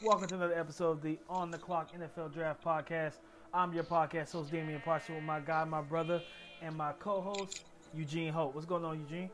[0.00, 3.14] Welcome to another episode of the On the Clock NFL Draft Podcast.
[3.52, 6.22] I'm your podcast host, Damian Parson, with my guy, my brother,
[6.62, 7.62] and my co-host,
[7.92, 8.54] Eugene Hope.
[8.54, 9.28] What's going on, Eugene?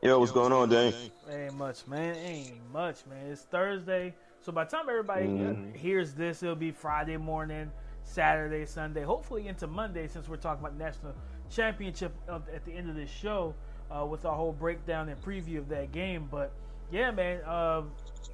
[0.00, 0.94] Yo, what's going on, Dane?
[1.28, 2.14] Ain't much, man.
[2.14, 3.26] Ain't much, man.
[3.32, 5.74] It's Thursday, so by the time everybody mm.
[5.74, 7.72] hears this, it'll be Friday morning,
[8.04, 11.16] Saturday, Sunday, hopefully into Monday, since we're talking about national
[11.50, 13.56] championship at the end of this show
[13.90, 16.28] uh, with our whole breakdown and preview of that game.
[16.30, 16.52] But
[16.92, 17.82] yeah, man, uh,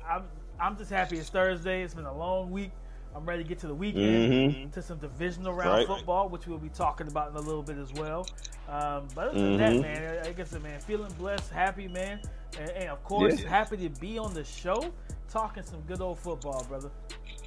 [0.06, 0.24] I'm
[0.60, 1.82] I'm just happy it's Thursday.
[1.82, 2.70] It's been a long week.
[3.14, 4.70] I'm ready to get to the weekend, mm-hmm.
[4.70, 5.86] to some divisional round right.
[5.86, 8.26] football, which we'll be talking about in a little bit as well.
[8.68, 9.82] Um, but other than mm-hmm.
[9.82, 12.20] that, man, I guess, man, feeling blessed, happy, man,
[12.58, 13.48] and, and of course, yeah.
[13.48, 14.92] happy to be on the show,
[15.28, 16.90] talking some good old football, brother.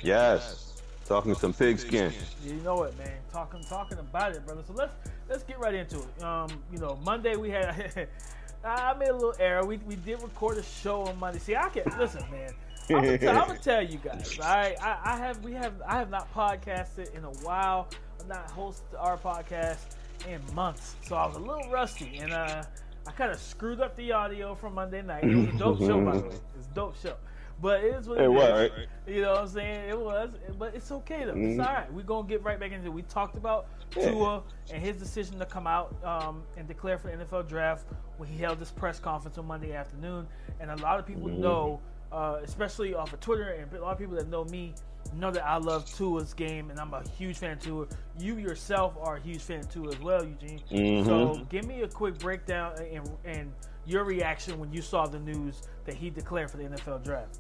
[0.02, 2.14] Yes, talking some pigskin.
[2.46, 3.18] You know it, man.
[3.32, 4.64] Talking, talking about it, brother.
[4.66, 4.94] So let's
[5.30, 6.24] let's get right into it.
[6.24, 8.08] Um, you know, Monday we had.
[8.64, 9.64] I made a little error.
[9.66, 11.40] We, we did record a show on Monday.
[11.40, 12.52] See, I can listen, man.
[12.90, 14.40] I'm gonna, tell, I'm gonna tell you guys.
[14.40, 17.90] All right, I, I, have we have I have not podcasted in a while.
[18.20, 19.96] I've not hosted our podcast
[20.28, 22.64] in months, so I was a little rusty, and uh,
[23.06, 25.24] I kind of screwed up the audio from Monday night.
[25.24, 26.36] It was a dope show, by the way.
[26.58, 27.16] It's a dope show.
[27.60, 28.70] But it is what it, it was.
[28.70, 28.72] Right?
[29.08, 29.90] You know what I'm saying?
[29.90, 30.30] It was,
[30.60, 31.34] but it's okay though.
[31.34, 31.60] Mm-hmm.
[31.60, 31.92] It's all right.
[31.92, 32.94] We're gonna get right back into it.
[32.94, 34.12] We talked about yeah.
[34.12, 37.86] Tua and his decision to come out um, and declare for the NFL draft
[38.18, 40.28] when he held this press conference on Monday afternoon.
[40.60, 41.42] And a lot of people mm-hmm.
[41.42, 41.80] know,
[42.12, 44.74] uh, especially off of Twitter, and a lot of people that know me
[45.16, 47.88] know that I love Tua's game, and I'm a huge fan of Tua.
[48.20, 50.62] You yourself are a huge fan of Tua as well, Eugene.
[50.72, 51.08] Mm-hmm.
[51.08, 53.52] So give me a quick breakdown and, and
[53.86, 57.40] your reaction when you saw the news that he declared for the NFL draft.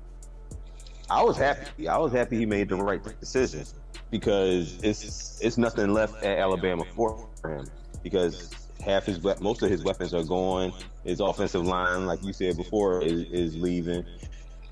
[1.09, 1.87] I was happy.
[1.87, 3.65] I was happy he made the right decision
[4.11, 7.65] because it's it's nothing left at Alabama for him
[8.03, 10.73] because half his most of his weapons are gone.
[11.05, 14.03] His offensive line, like you said before, is, is leaving,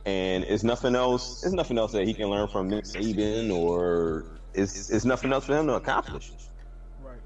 [0.06, 1.44] and it's nothing else.
[1.44, 5.46] It's nothing else that he can learn from Nick Saban, or it's it's nothing else
[5.46, 6.32] for him to accomplish.
[7.04, 7.18] Right.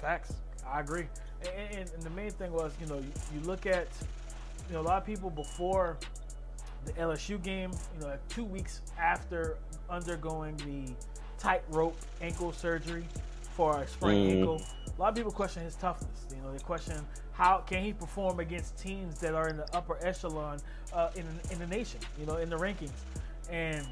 [0.00, 0.34] Facts.
[0.66, 1.06] I agree.
[1.42, 3.88] And, and, and the main thing was, you know, you, you look at,
[4.68, 5.96] you know, a lot of people before
[6.84, 9.56] the LSU game, you know, like two weeks after
[9.88, 10.92] undergoing the
[11.38, 13.04] tightrope ankle surgery
[13.56, 14.38] for a sprained mm.
[14.38, 16.26] ankle, a lot of people question his toughness.
[16.34, 16.96] You know, they question
[17.32, 20.60] how can he perform against teams that are in the upper echelon
[20.92, 22.90] uh, in in the nation, you know, in the rankings,
[23.50, 23.86] and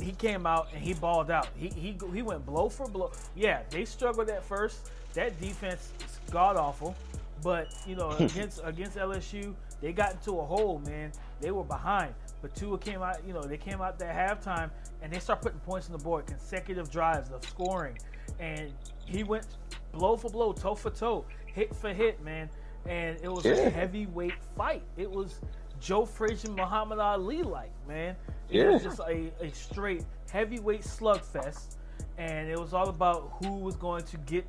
[0.00, 1.48] he came out and he balled out.
[1.56, 3.12] He he he went blow for blow.
[3.34, 4.90] Yeah, they struggled at first.
[5.14, 6.96] That defense is god awful,
[7.42, 11.12] but you know against against LSU, they got into a hole, man.
[11.40, 12.14] They were behind.
[12.44, 14.68] But Tua came out, you know, they came out that halftime
[15.00, 17.96] and they start putting points on the board, consecutive drives of scoring.
[18.38, 18.72] And
[19.06, 19.46] he went
[19.92, 22.48] blow for blow, toe for toe, hit for hit, man.
[22.86, 23.52] And it was yeah.
[23.52, 24.82] a heavyweight fight.
[24.96, 25.40] It was
[25.80, 28.16] Joe Frazier, Muhammad Ali like, man.
[28.50, 28.70] It yeah.
[28.70, 31.76] was just a, a straight heavyweight slugfest.
[32.18, 34.46] And it was all about who was going to get,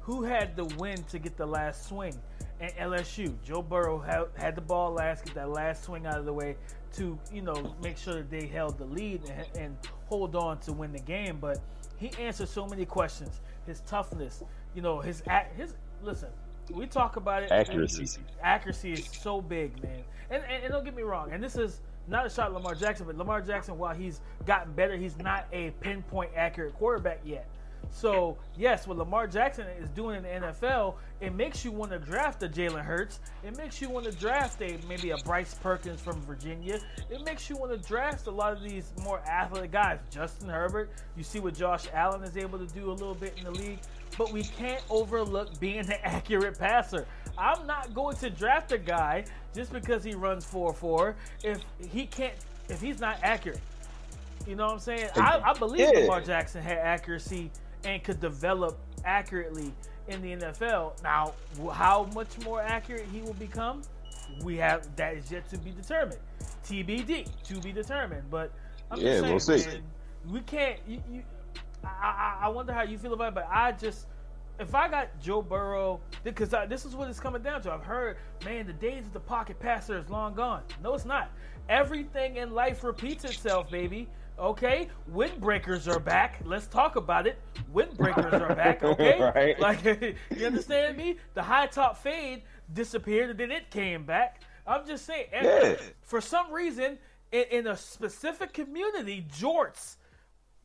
[0.00, 2.14] who had the win to get the last swing
[2.62, 3.34] and LSU.
[3.44, 6.56] Joe Burrow had, had the ball last, get that last swing out of the way
[6.94, 9.76] to, you know, make sure that they held the lead and, and
[10.06, 11.38] hold on to win the game.
[11.40, 11.58] But
[12.02, 13.40] he answers so many questions.
[13.66, 14.42] His toughness,
[14.74, 15.22] you know, his
[15.56, 16.30] his listen.
[16.70, 17.50] We talk about it.
[17.50, 18.20] Accuracy.
[18.42, 20.02] Accuracy is so big, man.
[20.30, 21.32] And, and, and don't get me wrong.
[21.32, 24.72] And this is not a shot at Lamar Jackson, but Lamar Jackson, while he's gotten
[24.72, 27.46] better, he's not a pinpoint accurate quarterback yet.
[27.92, 31.98] So yes, what Lamar Jackson is doing in the NFL, it makes you want to
[31.98, 33.20] draft a Jalen Hurts.
[33.44, 36.80] It makes you want to draft a maybe a Bryce Perkins from Virginia.
[37.10, 39.98] It makes you want to draft a lot of these more athletic guys.
[40.10, 40.90] Justin Herbert.
[41.16, 43.78] You see what Josh Allen is able to do a little bit in the league.
[44.18, 47.06] But we can't overlook being an accurate passer.
[47.38, 51.14] I'm not going to draft a guy just because he runs 4-4
[51.44, 51.60] if
[51.90, 52.34] he can't
[52.68, 53.60] if he's not accurate.
[54.46, 55.08] You know what I'm saying?
[55.16, 56.00] I, I believe yeah.
[56.00, 57.50] Lamar Jackson had accuracy
[57.84, 59.72] and could develop accurately
[60.08, 61.02] in the NFL.
[61.02, 61.34] Now,
[61.72, 63.82] how much more accurate he will become,
[64.42, 66.20] we have that is yet to be determined.
[66.64, 68.24] TBD to be determined.
[68.30, 68.52] But
[68.90, 69.66] I'm yeah, saying, we'll see.
[69.66, 69.82] Man,
[70.30, 70.78] we can't.
[70.86, 71.22] You, you,
[71.84, 74.06] I, I, wonder how you feel about it, but I just.
[74.60, 77.72] If I got Joe Burrow, because uh, this is what it's coming down to.
[77.72, 80.62] I've heard, man, the days of the pocket passer is long gone.
[80.82, 81.30] No, it's not.
[81.68, 84.08] Everything in life repeats itself, baby.
[84.42, 86.40] Okay, windbreakers are back.
[86.44, 87.38] Let's talk about it.
[87.72, 88.82] Windbreakers are back.
[88.92, 89.58] Okay, right.
[89.60, 89.84] like
[90.36, 91.16] you understand me?
[91.34, 92.42] The high top fade
[92.74, 94.42] disappeared and then it came back.
[94.66, 95.26] I'm just saying.
[95.32, 95.76] Yeah.
[96.00, 96.98] For some reason,
[97.30, 99.96] in, in, a specific community, jorts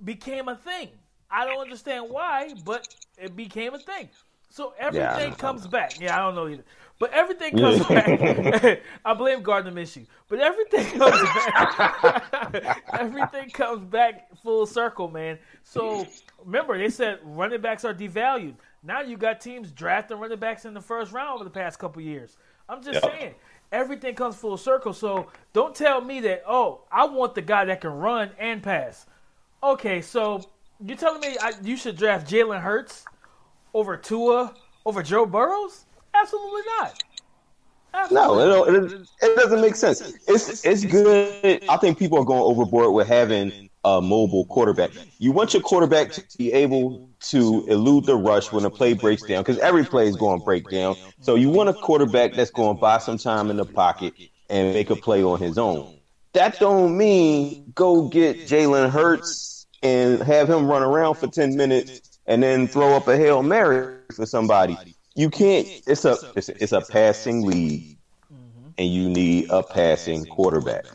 [0.04, 0.90] became a thing.
[1.30, 2.88] I don't understand why, but
[3.20, 4.10] it became a thing.
[4.50, 6.00] So everything yeah, comes back.
[6.00, 6.64] Yeah, I don't know either.
[7.00, 8.82] But everything comes back.
[9.06, 10.08] I blame Gardner Minshew.
[10.28, 12.84] But everything comes back.
[12.94, 15.38] everything comes back full circle, man.
[15.64, 16.08] So
[16.44, 18.56] remember, they said running backs are devalued.
[18.82, 22.02] Now you got teams drafting running backs in the first round over the past couple
[22.02, 22.38] years.
[22.68, 23.04] I'm just yep.
[23.04, 23.36] saying,
[23.72, 24.94] everything comes full circle.
[24.94, 29.06] So don't tell me that, oh, I want the guy that can run and pass.
[29.64, 30.44] Okay, so
[30.84, 33.06] you're telling me I, you should draft Jalen Hurts
[33.74, 34.54] over Tua
[34.86, 35.87] over Joe Burrows?
[36.22, 37.04] Absolutely not.
[37.94, 38.46] Absolutely.
[38.46, 40.02] No, it, it, it, doesn't make sense.
[40.28, 41.64] It's it's good.
[41.68, 44.92] I think people are going overboard with having a mobile quarterback.
[45.20, 49.24] You want your quarterback to be able to elude the rush when a play breaks
[49.24, 50.96] down because every play is going to break down.
[51.22, 54.14] So you want a quarterback that's going to buy some time in the pocket
[54.50, 55.98] and make a play on his own.
[56.34, 62.20] That don't mean go get Jalen Hurts and have him run around for 10 minutes
[62.26, 64.78] and then throw up a Hail Mary for somebody.
[65.18, 67.98] You can't it's a it's a, it's a passing league
[68.32, 68.70] mm-hmm.
[68.78, 70.86] and you need a passing quarterback.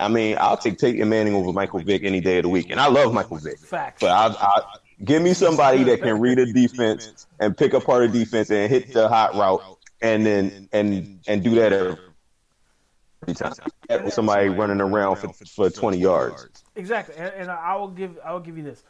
[0.00, 2.80] I mean, I'll take Peyton Manning over Michael Vick any day of the week, and
[2.80, 3.60] I love Michael Vick.
[3.60, 4.00] Fact.
[4.00, 4.62] But I, I
[5.04, 8.92] give me somebody that can read a defense and pick apart a defense and hit
[8.92, 9.62] the hot route,
[10.00, 14.10] and then and and do that every time.
[14.10, 16.64] Somebody running around for for twenty yards.
[16.74, 18.82] Exactly, and, and I will give I will give you this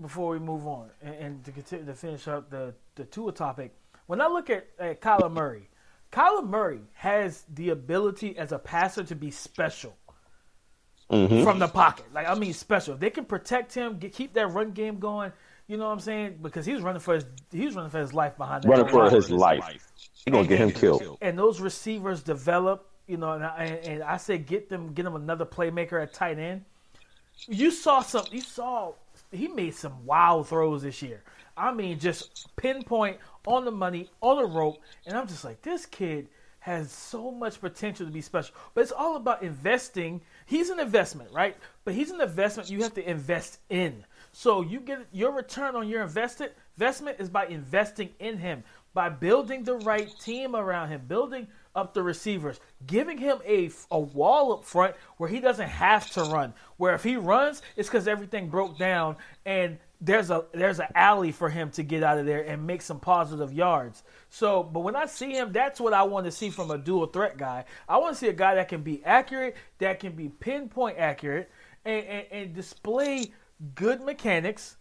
[0.00, 3.74] before we move on, and, and to continue to finish up the the Tua topic.
[4.06, 5.68] When I look at, at Kyler Murray,
[6.12, 9.96] Kyler Murray has the ability as a passer to be special
[11.10, 11.42] mm-hmm.
[11.42, 12.06] from the pocket.
[12.12, 12.94] Like I mean, special.
[12.94, 15.32] If they can protect him, get, keep that run game going.
[15.66, 16.38] You know what I'm saying?
[16.42, 18.68] Because he's running for his he's running for his life behind that.
[18.68, 19.64] Running for his life.
[20.24, 21.18] He's gonna get him killed.
[21.20, 22.90] And those receivers develop.
[23.08, 26.38] You know, and I, and I say get them get them another playmaker at tight
[26.40, 26.64] end.
[27.46, 28.24] You saw some.
[28.32, 28.94] You saw
[29.32, 31.22] he made some wild throws this year.
[31.56, 35.86] I mean, just pinpoint on the money, on the rope, and I'm just like, this
[35.86, 36.28] kid
[36.58, 38.54] has so much potential to be special.
[38.74, 40.20] But it's all about investing.
[40.46, 41.56] He's an investment, right?
[41.84, 44.04] But he's an investment you have to invest in.
[44.32, 48.64] So you get your return on your invested investment is by investing in him,
[48.94, 51.46] by building the right team around him, building
[51.76, 56.22] up the receivers, giving him a, a wall up front where he doesn't have to
[56.22, 56.54] run.
[56.78, 61.32] Where if he runs, it's because everything broke down and there's a there's an alley
[61.32, 64.02] for him to get out of there and make some positive yards.
[64.28, 67.06] So, but when I see him, that's what I want to see from a dual
[67.06, 67.64] threat guy.
[67.88, 71.50] I want to see a guy that can be accurate, that can be pinpoint accurate,
[71.84, 73.32] and, and, and display
[73.74, 74.76] good mechanics,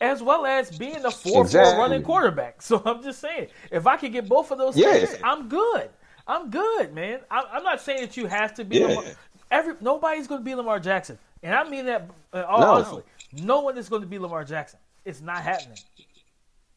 [0.00, 1.72] as well as being a four exactly.
[1.72, 2.56] four running quarterback.
[2.62, 4.92] So I'm just saying, if I can get both of those yeah.
[4.92, 5.90] things, I'm good.
[6.26, 7.20] I'm good, man.
[7.30, 8.78] I, am not saying that you have to be.
[8.78, 8.86] Yeah.
[8.88, 9.04] Lamar.
[9.50, 12.46] Every nobody's going to be Lamar Jackson, and I mean that uh, no.
[12.46, 13.02] honestly.
[13.32, 14.78] No one is going to be Lamar Jackson.
[15.04, 15.78] It's not happening.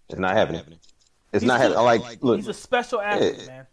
[0.10, 0.62] It's not happening.
[1.32, 1.84] It's he's not happening.
[1.84, 3.68] Like, look, he's a special athlete, man.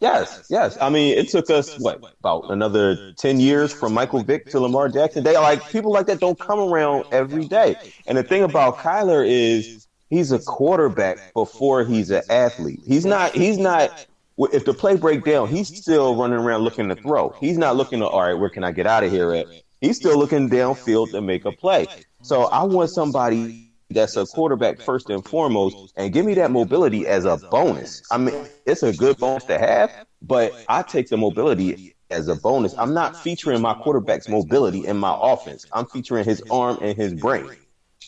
[0.00, 0.78] Yes, yes.
[0.80, 4.88] I mean, it took us what about another ten years from Michael Vick to Lamar
[4.88, 5.24] Jackson.
[5.24, 7.74] They like people like that don't come around every day.
[8.06, 12.80] And the thing about Kyler is he's a quarterback before he's an athlete.
[12.86, 13.32] He's not.
[13.32, 14.06] He's not.
[14.52, 17.34] If the play break down, he's still running around looking to throw.
[17.40, 18.34] He's not looking to all right.
[18.34, 19.46] Where can I get out of here at?
[19.80, 21.88] He's still looking downfield to make a play.
[22.22, 27.06] So I want somebody that's a quarterback first and foremost, and give me that mobility
[27.06, 28.02] as a bonus.
[28.10, 29.90] I mean, it's a good bonus to have,
[30.20, 32.74] but I take the mobility as a bonus.
[32.76, 35.66] I'm not featuring my quarterback's mobility in my offense.
[35.72, 37.50] I'm featuring his arm and his brain.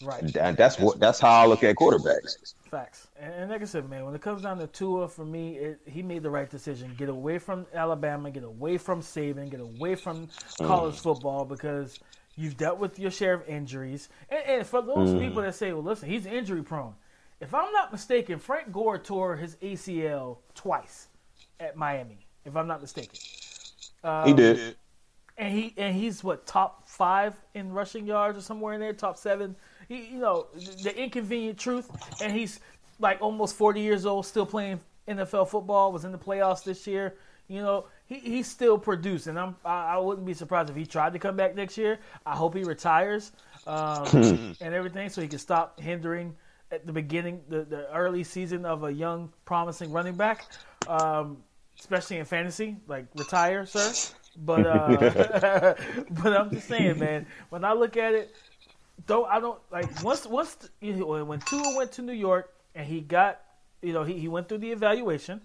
[0.03, 0.37] Right.
[0.37, 2.55] And that's what that's how I look at quarterbacks.
[2.71, 3.09] Facts.
[3.19, 6.03] And, like I said, man, when it comes down to Tua, for me, it, he
[6.03, 6.95] made the right decision.
[6.97, 10.29] Get away from Alabama, get away from Saban, get away from
[10.59, 11.03] college mm.
[11.03, 11.99] football because–
[12.37, 14.09] You've dealt with your share of injuries.
[14.29, 15.21] And, and for those mm.
[15.21, 16.95] people that say, well, listen, he's injury prone.
[17.41, 21.09] If I'm not mistaken, Frank Gore tore his ACL twice
[21.59, 23.19] at Miami, if I'm not mistaken.
[24.05, 24.77] Um, he did.
[25.39, 29.17] And he and he's what top five in rushing yards or somewhere in there, top
[29.17, 29.57] seven.
[29.89, 30.49] He, you know,
[30.83, 31.91] the inconvenient truth.
[32.23, 32.61] And he's
[32.99, 35.93] like almost 40 years old, still playing NFL football.
[35.93, 37.17] Was in the playoffs this year.
[37.49, 39.39] You know, he, he's still producing.
[39.39, 42.01] I'm I, I, wouldn't be surprised if he tried to come back next year.
[42.27, 43.33] I hope he retires
[43.67, 44.05] um,
[44.61, 46.35] and everything so he can stop hindering
[46.73, 50.45] at the beginning the, the early season of a young promising running back,
[50.89, 51.39] um,
[51.79, 52.77] especially in fantasy.
[52.89, 53.93] Like retire, sir.
[54.37, 55.75] But uh,
[56.11, 57.27] but I'm just saying, man.
[57.51, 58.35] When I look at it,
[59.07, 62.85] don't I don't like once once you know, when Tua went to New York and
[62.85, 63.41] he got
[63.83, 65.41] you know he, he went through the evaluation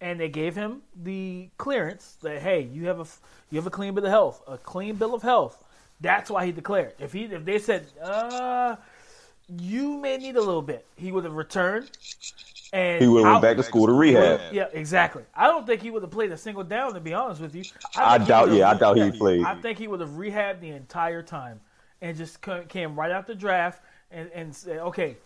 [0.00, 3.06] and they gave him the clearance that hey, you have a
[3.50, 5.64] you have a clean bill of health, a clean bill of health.
[6.00, 6.94] That's why he declared.
[6.98, 8.76] If he if they said uh,
[9.48, 11.90] you may need a little bit, he would have returned
[12.72, 14.42] And He would have went back to school to rehab.
[14.50, 15.24] Yeah, exactly.
[15.34, 16.94] I don't think he would have played a single down.
[16.94, 18.50] To be honest with you, I he doubt.
[18.50, 19.44] Yeah, I doubt he played.
[19.44, 21.60] I think he would have rehabbed the entire time
[22.02, 25.16] and just came right out the draft and, and said, "Okay,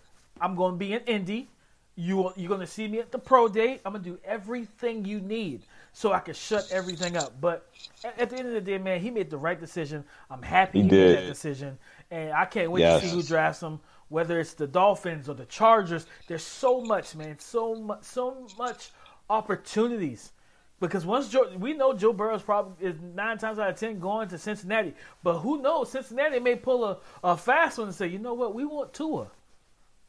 [0.41, 1.51] I'm going to be in Indy.
[1.95, 3.81] You you're going to see me at the pro day.
[3.85, 7.67] I'm going to do everything you need so I can shut everything up." But
[8.03, 10.05] at, at the end of the day, man, he made the right decision.
[10.31, 11.79] I'm happy he, He made that decision,
[12.11, 13.03] and I can't wait Yes.
[13.03, 13.81] to see who drafts him.
[14.09, 18.91] Whether it's the Dolphins or the Chargers, there's so much, man, so much, so much
[19.31, 20.33] opportunities
[20.81, 24.29] because once Joe, we know Joe Burrow's probably is nine times out of ten going
[24.29, 25.91] to Cincinnati, but who knows?
[25.93, 29.29] Cincinnati may pull a, a fast one and say, you know what, we want Tua.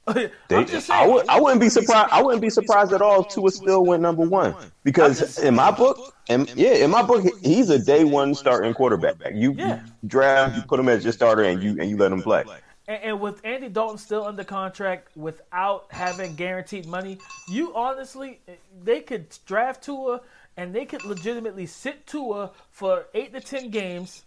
[0.50, 2.10] They, just I, would, I wouldn't be surprised.
[2.12, 5.72] I wouldn't be surprised at all if Tua still went number one because in my
[5.72, 9.17] book, and yeah, in my book, he's a day one starting quarterback.
[9.33, 9.75] You, Yeah.
[9.75, 12.43] you draft, you put him as your starter, and you and you let him play.
[12.88, 17.17] And, and with Andy Dalton still under contract without having guaranteed money,
[17.50, 18.41] you honestly,
[18.83, 20.22] they could draft Tua
[20.57, 24.24] and they could legitimately sit Tua for eight to ten games,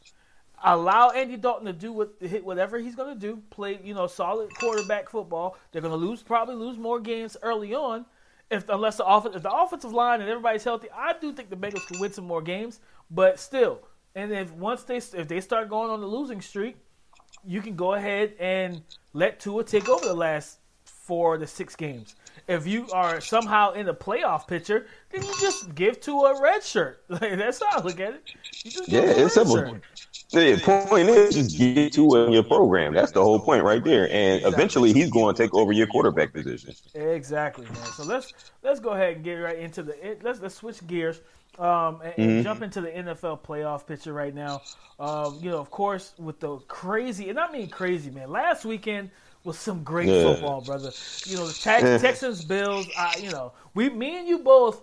[0.66, 4.06] allow Andy Dalton to do what hit whatever he's going to do, play you know
[4.06, 5.56] solid quarterback football.
[5.73, 8.06] They're going to lose probably lose more games early on.
[8.50, 11.56] If unless the off, if the offensive line and everybody's healthy, I do think the
[11.56, 12.80] Bengals can win some more games.
[13.11, 13.80] But still,
[14.14, 16.76] and if once they if they start going on the losing streak,
[17.44, 18.82] you can go ahead and
[19.14, 22.16] let Tua take over the last four to six games.
[22.49, 26.62] If you are somehow in the playoff picture, then you just give Tua a red
[26.62, 27.04] shirt.
[27.08, 28.25] Like, that's how I look at it.
[28.64, 29.56] You just Yeah, give him a it's simple.
[29.56, 29.82] shirt.
[30.33, 32.95] The point is just get to in your program.
[32.95, 34.11] That's the whole point right there.
[34.11, 36.75] And eventually, he's going to take over your quarterback position.
[36.95, 37.76] Exactly, man.
[37.76, 41.21] So let's let's go ahead and get right into the let's let's switch gears
[41.59, 44.62] um, and, and jump into the NFL playoff picture right now.
[44.99, 48.30] Um, you know, of course, with the crazy and I mean crazy, man.
[48.30, 49.11] Last weekend
[49.45, 50.23] was some great Yeah.
[50.23, 50.90] football, brother.
[51.25, 52.88] You know, the Tex- Texans, Bills.
[52.99, 54.83] I, you know, we me and you both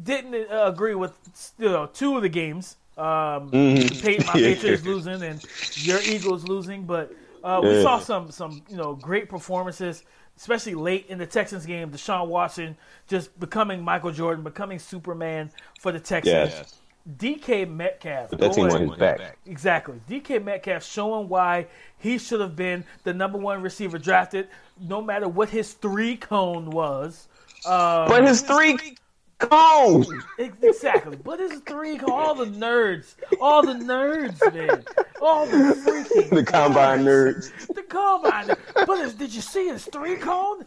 [0.00, 1.12] didn't uh, agree with
[1.58, 2.76] you know two of the games.
[2.96, 4.54] Um, the Pa- my Yeah.
[4.54, 5.44] Patriots losing and
[5.76, 7.12] your Eagles losing, but
[7.44, 7.82] uh, we Yeah.
[7.82, 10.02] saw some some you know great performances,
[10.36, 11.90] especially late in the Texans game.
[11.90, 12.76] Deshaun Watson
[13.06, 15.50] just becoming Michael Jordan, becoming Superman
[15.80, 16.52] for the Texans.
[16.52, 16.80] Yes.
[17.18, 19.36] DK Metcalf, But that team going- on his back.
[19.46, 20.00] Exactly.
[20.08, 24.48] DK Metcalf showing why he should have been the number one receiver drafted,
[24.80, 27.28] no matter what his three cone was.
[27.64, 28.96] Um, But his three
[29.38, 30.08] cones.
[30.38, 31.16] exactly.
[31.16, 34.84] But it's three all the nerds, all the nerds, man,
[35.20, 37.50] all the freaking The combine nerds.
[37.74, 38.56] the combine.
[38.74, 40.64] But did you see his three cone?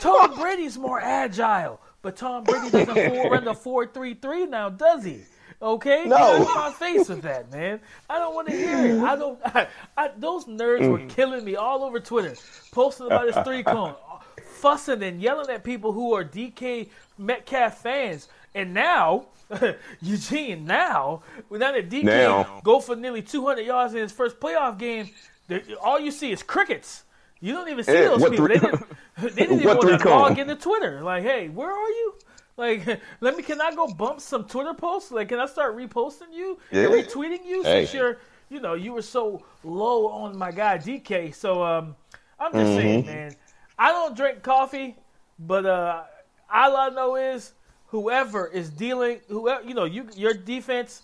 [0.00, 4.68] Tom Brady's more agile, but Tom Brady doesn't four, run the four three three now,
[4.68, 5.22] does he?
[5.60, 6.16] Okay, No.
[6.38, 7.80] Get out my face with that, man.
[8.10, 9.02] I don't want to hear it.
[9.02, 9.38] I don't.
[9.42, 11.08] I, I, those nerds were mm.
[11.08, 12.34] killing me all over Twitter,
[12.72, 13.94] posting about his three cone,
[14.56, 18.28] fussing and yelling at people who are DK Metcalf fans.
[18.54, 19.26] And now,
[20.02, 22.60] Eugene, now, now that DK Now.
[22.64, 25.10] go for nearly 200 yards in his first playoff game,
[25.82, 27.04] all you see is crickets.
[27.40, 28.46] You don't even see Eh, those people.
[28.46, 28.84] three- they didn't,
[29.18, 31.02] they didn't even want to log into Twitter.
[31.02, 32.14] Like, hey, where are you?
[32.56, 32.86] Like,
[33.20, 33.42] let me.
[33.42, 35.12] Can I go bump some Twitter posts?
[35.12, 36.88] Like, can I start reposting you and Yeah.
[36.88, 37.84] retweeting you Hey.
[37.84, 41.34] since you're, you know, you were so low on my guy DK.
[41.34, 41.94] So, um,
[42.40, 42.76] I'm just Mm-hmm.
[42.78, 43.36] saying, man.
[43.78, 44.96] I don't drink coffee,
[45.38, 46.04] but uh,
[46.52, 47.52] all I know is
[47.88, 51.02] whoever is dealing, whoever you know, you your defense,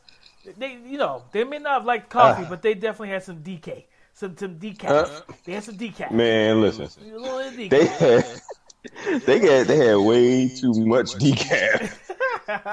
[0.58, 2.50] they you know they may not have liked coffee, Ah.
[2.50, 5.22] but they definitely had some DK, some some decaf.
[5.44, 6.10] they had some decaf.
[6.10, 6.86] Man, listen.
[6.86, 7.68] Decaf.
[7.70, 11.98] They had they had they had way too much decaf.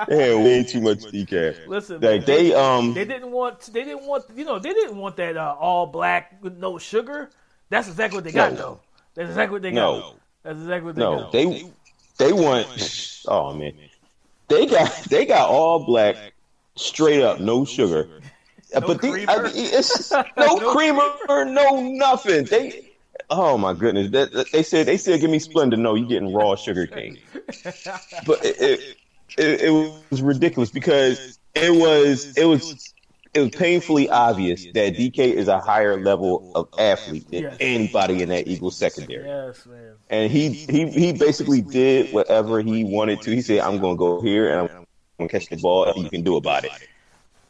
[0.07, 1.67] They had way too much decaf.
[1.67, 3.59] Listen, Like they um They didn't want.
[3.71, 4.25] They didn't want.
[4.35, 7.29] You know, they didn't want that uh, all black with no sugar.
[7.69, 8.57] That's exactly what they got, No.
[8.57, 8.79] though.
[9.15, 9.99] That's exactly what they No.
[9.99, 10.15] got.
[10.43, 11.31] That's exactly what they no got.
[11.31, 11.71] they
[12.17, 13.73] they want oh man
[14.47, 16.33] they got they got all black
[16.75, 18.07] straight up no sugar.
[18.73, 22.45] but the, I mean, it's no, No creamer, no nothing.
[22.45, 22.91] They
[23.29, 25.77] oh my goodness that, that- they said they said give me Splenda.
[25.77, 27.17] No, you're getting raw sugar cane.
[28.25, 28.97] but it, it,
[29.37, 32.93] it, it was ridiculous because it was it was
[33.33, 37.57] it was painfully obvious that DK is a higher level of athlete than Yes.
[37.59, 39.25] anybody in that Eagles secondary.
[39.25, 39.93] Yes, man.
[40.09, 43.31] And he, he he basically did whatever he wanted to.
[43.31, 44.85] He said, "I'm going to go here and I'm
[45.17, 46.71] going to catch the ball, and you can do about it."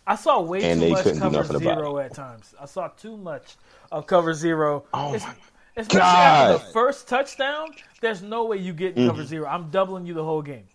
[0.06, 2.56] I saw way And too much cover zero at times.
[2.60, 3.56] I saw too much
[3.92, 4.86] of cover zero.
[4.94, 5.34] Oh Es- my
[5.78, 7.70] Especially after the first touchdown,
[8.02, 9.24] there's no way you get cover mm-hmm.
[9.24, 9.48] zero.
[9.48, 10.66] I'm doubling you the whole game.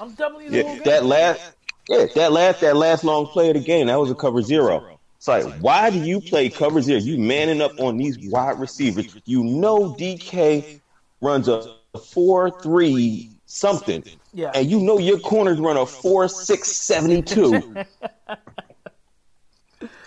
[0.00, 0.84] I'm doubling you the whole game.
[0.84, 1.55] that last,
[1.88, 4.98] yeah, that last that last long play of the game, that was a cover zero.
[5.16, 7.00] It's like, why do you play cover zero?
[7.00, 9.16] You manning up on these wide receivers.
[9.24, 10.80] You know DK
[11.20, 11.74] runs a
[12.12, 14.04] four three something.
[14.34, 14.50] Yeah.
[14.54, 17.74] And you know your corners run a four six seventy two.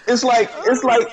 [0.07, 1.07] it's like it's like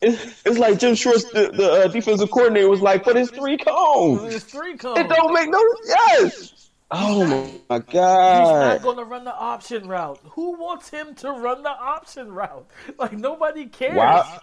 [0.00, 3.58] it's, it's like Jim Schwartz, the, the uh, defensive coordinator, was like, "But it's three
[3.58, 4.34] cones.
[4.34, 4.98] It's three cones.
[4.98, 6.59] It don't make no yes."
[6.92, 8.40] Oh my god!
[8.40, 10.18] He's not going to run the option route.
[10.30, 12.66] Who wants him to run the option route?
[12.98, 13.96] Like nobody cares.
[13.96, 14.38] Why?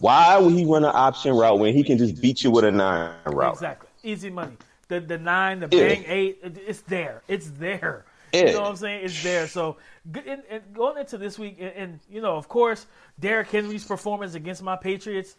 [0.00, 2.72] Why would he run an option route when he can just beat you with a
[2.72, 3.52] nine route?
[3.52, 3.88] Exactly.
[4.02, 4.56] Easy money.
[4.88, 5.88] The the nine, the Yeah.
[5.88, 7.22] bang eight, it's there.
[7.28, 8.04] It's there.
[8.32, 8.46] Yeah.
[8.46, 9.04] You know what I'm saying?
[9.04, 9.46] It's there.
[9.46, 9.76] So
[10.14, 12.86] and, and going into this week, and, and you know, of course,
[13.20, 15.36] Derrick Henry's performance against my Patriots,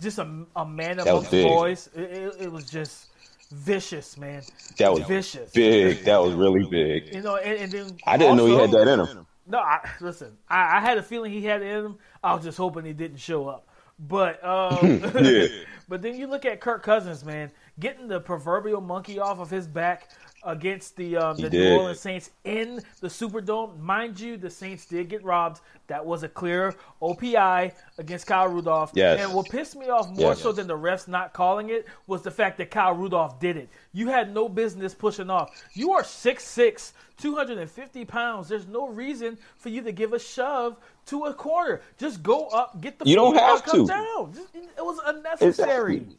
[0.00, 1.46] just a, a man amongst big.
[1.46, 1.88] boys.
[1.94, 3.06] It, it, it was just
[3.50, 4.42] vicious, man.
[4.78, 5.50] That was vicious.
[5.52, 6.04] big.
[6.04, 7.14] That was really big.
[7.14, 9.26] You know, and, and then I didn't know he had that in him.
[9.46, 10.36] No, I, listen.
[10.48, 11.98] I, I had a feeling he had it in him.
[12.22, 13.68] I was just hoping he didn't show up.
[13.98, 15.46] But um, Yeah.
[15.88, 19.66] but then you look at Kirk Cousins, man, getting the proverbial monkey off of his
[19.66, 20.10] back
[20.44, 21.76] against the um, the New.
[21.76, 23.78] Orleans Saints in the Superdome.
[23.80, 25.60] Mind you, the Saints did get robbed.
[25.86, 28.92] That was a clear OPI against Kyle Rudolph.
[28.94, 29.20] Yes.
[29.20, 30.40] And what pissed me off more Yes.
[30.40, 33.68] so than the refs not calling it was the fact that Kyle Rudolph did it.
[33.92, 35.50] You had no business pushing off.
[35.74, 38.48] You are 6'6", 250 pounds.
[38.48, 41.82] There's no reason for you to give a shove to a corner.
[41.98, 43.86] Just go up, get the You don't have come to.
[43.86, 44.32] down.
[44.34, 45.96] Just- It was unnecessary.
[45.98, 46.16] Exactly.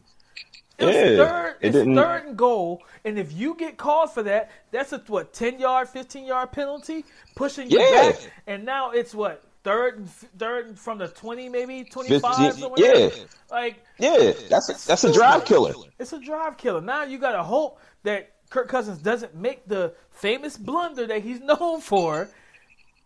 [0.77, 1.55] It was Yeah, third.
[1.61, 4.97] it It's didn't- third and goal, and if you get called for that, that's a
[5.07, 7.05] what ten yard, fifteen yard penalty,
[7.35, 8.11] pushing you Yeah.
[8.11, 8.19] back.
[8.47, 12.57] And now it's what third and third from the twenty, maybe twenty five.
[12.77, 13.09] yeah.
[13.49, 15.73] like Yeah, that's that's a drive killer.
[15.97, 16.81] it's a drive killer.
[16.81, 21.39] Now you got to hope that Kirk Cousins doesn't make the famous blunder that he's
[21.51, 22.27] known for.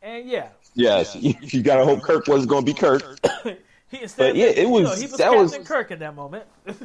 [0.01, 3.03] And yeah, Yes, you, you gotta hope Kirk wasn't gonna be Kirk.
[3.89, 5.91] he instead But yeah, being- it you was- know, he was that Captain was- Kirk
[5.91, 6.45] in that moment.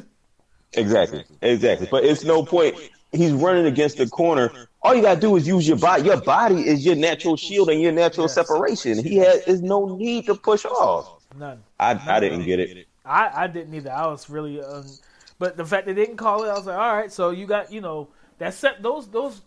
[0.77, 1.87] Exactly, exactly.
[1.89, 2.75] But it's no point.
[3.11, 4.51] He's running against the corner.
[4.81, 6.03] All you gotta do is use your body.
[6.03, 8.33] Your body is your natural shield and your natural Yes.
[8.33, 9.03] separation.
[9.03, 11.21] He had is no need to push off.
[11.37, 11.63] None.
[11.79, 12.87] I I didn't get it.
[13.05, 13.91] I, I didn't either.
[13.91, 14.97] I was really, um,
[15.39, 17.11] but the fact they didn't call it, I was like, all right.
[17.11, 19.41] So you got, you know, that set those those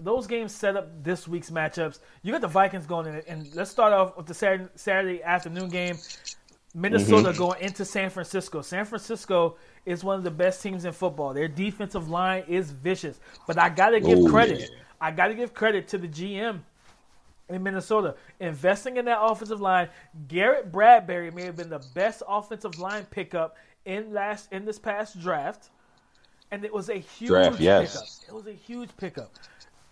[0.00, 1.98] those games set up this week's matchups.
[2.22, 5.70] You got the Vikings going in, and let's start off with the Saturday, Saturday afternoon
[5.70, 6.00] game.
[6.76, 7.38] Minnesota Mm-hmm.
[7.38, 8.60] going into San Francisco.
[8.60, 9.56] San Francisco
[9.86, 11.34] is one of the best teams in football.
[11.34, 14.60] Their defensive line is vicious, but I got to give Oh, credit.
[14.60, 14.66] yeah.
[15.00, 16.60] I got to give credit to the GM
[17.50, 18.14] in Minnesota.
[18.40, 19.88] Investing in that offensive line,
[20.28, 25.20] Garrett Bradbury may have been the best offensive line pickup in last in this past
[25.20, 25.68] draft,
[26.50, 28.20] and it was a huge Draft, yes.
[28.20, 28.28] pickup.
[28.28, 29.30] It was a huge pickup,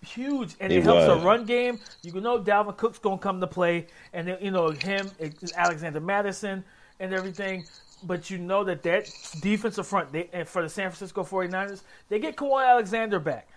[0.00, 1.20] huge, and It it, helps was.
[1.20, 1.78] the run game.
[2.02, 5.10] You know Dalvin Cook's gonna come to play, and then, you know him,
[5.54, 6.64] Alexander Mattison,
[7.00, 7.66] and everything.
[8.04, 9.08] But you know that that
[9.40, 13.48] defensive front they, and for the San Francisco 49ers, they get Kwon Alexander back,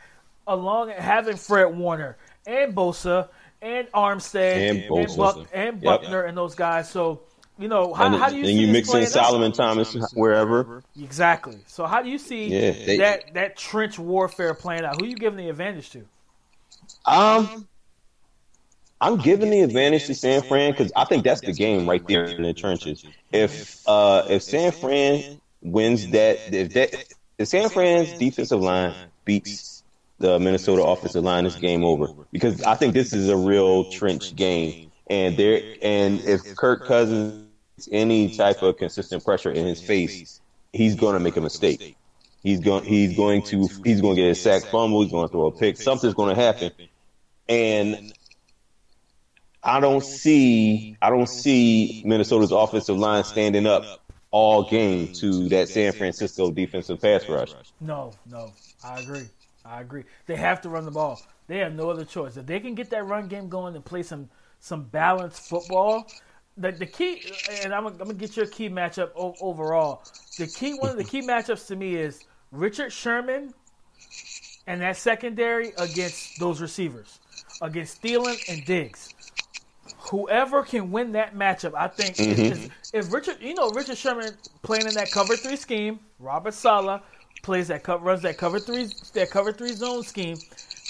[0.48, 3.30] along having Fred Warner and Bosa
[3.62, 5.18] and Armstead And Bosa.
[5.18, 6.02] Buck, and Yep.
[6.02, 6.90] Buckner and those guys.
[6.90, 7.22] So
[7.58, 9.12] you know how, And, how do you see and see you mix in playing out?
[9.12, 10.84] Solomon Thomas wherever.
[11.02, 11.58] Exactly.
[11.68, 15.00] So how do you see Yeah, they- that that trench warfare playing out?
[15.02, 16.06] Who you giving the advantage to?
[17.06, 17.68] Um,
[19.06, 22.26] I'm giving the advantage to San Fran because I think that's the game right there
[22.26, 23.06] in the trenches.
[23.32, 26.96] If uh if San Fran wins that, if that
[27.38, 29.84] if San Fran's defensive line beats
[30.18, 34.36] the Minnesota offensive line, it's game over because I think this is a real trench
[34.36, 34.92] game.
[35.08, 37.48] And there, and if Kirk Cousins
[37.92, 40.42] any type of consistent pressure in his face,
[40.74, 41.96] he's going to make a mistake.
[42.42, 45.04] He's going, he's going to, he's going to get a sack fumble.
[45.04, 45.78] He's going to throw a pick.
[45.78, 46.72] Something's going to happen.
[47.48, 48.14] And
[49.66, 53.84] I don't see, I don't see Minnesota's offensive line standing up
[54.30, 57.54] all game to that San Francisco defensive pass rush.
[57.82, 58.52] No, no,
[58.84, 59.28] I agree.
[59.66, 60.04] I agree.
[60.28, 61.20] They have to run the ball.
[61.48, 62.38] They have no other choice.
[62.38, 66.08] If they can get that run game going and play some some balanced football,
[66.58, 67.24] the the key
[67.64, 70.04] and I'm, I'm gonna get your key matchup overall.
[70.38, 73.54] The key one of the key matchups to me is Richard Sherman
[74.68, 77.20] and that secondary against those receivers,
[77.62, 79.15] against Thielen and Diggs.
[80.10, 82.64] Whoever can win that matchup, I think, is- mm-hmm.
[82.66, 87.02] is- if Richard, you know, Richard Sherman playing in that cover three scheme, Robert Saleh
[87.44, 90.38] plays that cover, runs that cover three, that cover three zone scheme.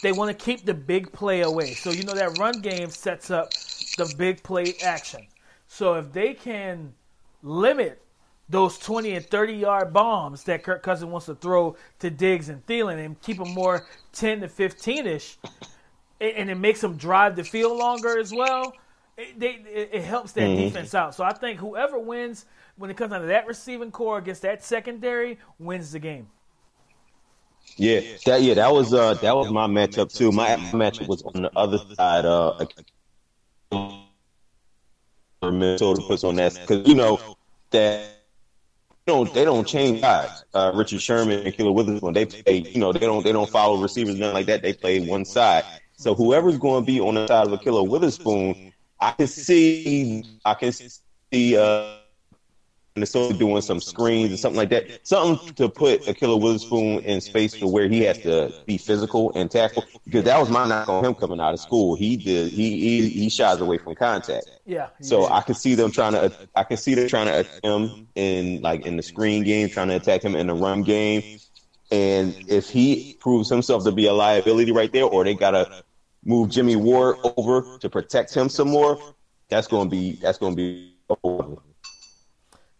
[0.03, 3.31] They want to keep the big play away, so you know that run game sets
[3.31, 3.49] up
[3.97, 5.25] the big play action.
[5.67, 6.93] So if they can
[7.41, 8.01] limit
[8.49, 12.65] those 20 and 30 yard bombs that Kirk Cousins wants to throw to Diggs and
[12.67, 15.37] Thielen and keep them more 10 to 15 ish,
[16.21, 18.73] and it makes them drive the field longer as well.
[19.17, 21.15] It, they, it, it helps that defense out.
[21.15, 24.63] So I think whoever wins when it comes down to that receiving corps against that
[24.63, 26.27] secondary wins the game.
[27.77, 30.31] Yeah, that yeah, that was uh that was my matchup too.
[30.31, 32.25] My matchup was on the other side.
[32.25, 32.65] Uh,
[35.41, 37.19] Minnesota puts on that because you know
[37.71, 38.07] that
[39.05, 40.43] they don't they don't change guys.
[40.53, 43.81] Uh, Richard Sherman and Ahkello Witherspoon they play you know they don't they don't follow
[43.81, 44.61] receivers nothing like that.
[44.61, 45.63] They play one side.
[45.97, 48.73] So whoever's going to be on the side of a Ahkello Witherspoon,
[49.05, 51.97] I can see I can see uh
[52.95, 55.05] Minnesota doing some screens and something like that.
[55.05, 59.33] Something to put a Ahkello Witherspoon in space to where he has to be physical
[59.35, 59.83] and tackle.
[60.05, 61.95] Because that was my knock on him coming out of school.
[61.95, 64.49] He did he he, he shies away from contact.
[64.65, 64.87] Yeah.
[65.01, 65.27] So.
[65.27, 68.61] I can see them trying to I can see them trying to attack him in
[68.61, 71.39] like in the screen game, trying to attack him in the run game.
[71.91, 75.83] And if he proves himself to be a liability right there, or they gotta
[76.25, 78.99] move Jimmy Ward over to protect him some more,
[79.49, 80.95] that's gonna be that's gonna be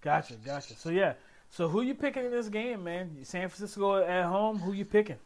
[0.01, 0.75] Gotcha, gotcha.
[0.75, 1.13] So yeah,
[1.49, 3.17] so who you picking in this game, man?
[3.23, 4.59] San Francisco at home.
[4.59, 5.17] Who you picking?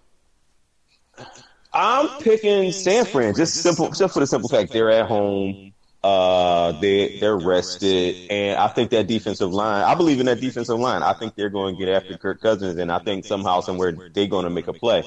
[1.73, 3.35] I'm picking San Fran.
[3.35, 5.73] Just simple, just for the simple fact they're at home.
[6.01, 9.83] Uh, they they're rested, and I think that defensive line.
[9.83, 11.03] I believe in that defensive line.
[11.03, 14.27] I think they're going to get after Kirk Cousins, and I think somehow, somewhere, they're
[14.27, 15.03] going to make a play.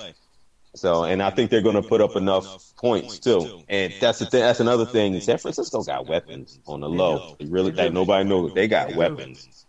[0.74, 3.62] So, and I think they're going to put up enough points too.
[3.68, 4.40] And that's the thing.
[4.40, 5.20] That's another thing.
[5.20, 7.36] San Francisco got weapons on the low.
[7.38, 9.66] They really, like nobody knows they got weapons.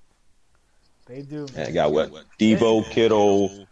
[1.05, 1.45] They do.
[1.47, 2.11] They got what?
[2.39, 3.67] Deebo, Kittle.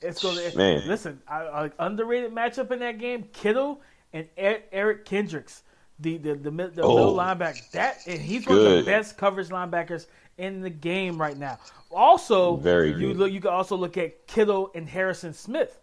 [0.00, 0.86] It's going to Man.
[0.86, 1.20] listen.
[1.28, 3.80] I, I, underrated matchup in that game: Kittle
[4.12, 5.62] and Er- Eric Kendricks,
[5.98, 6.94] the the the, mid- the Oh.
[6.96, 7.68] middle linebacker.
[7.72, 10.06] That and he's one of the best coverage linebackers
[10.38, 11.58] in the game right now.
[11.90, 13.32] Also, Very you look.
[13.32, 15.78] You can also look at Kittle and Harrison Smith.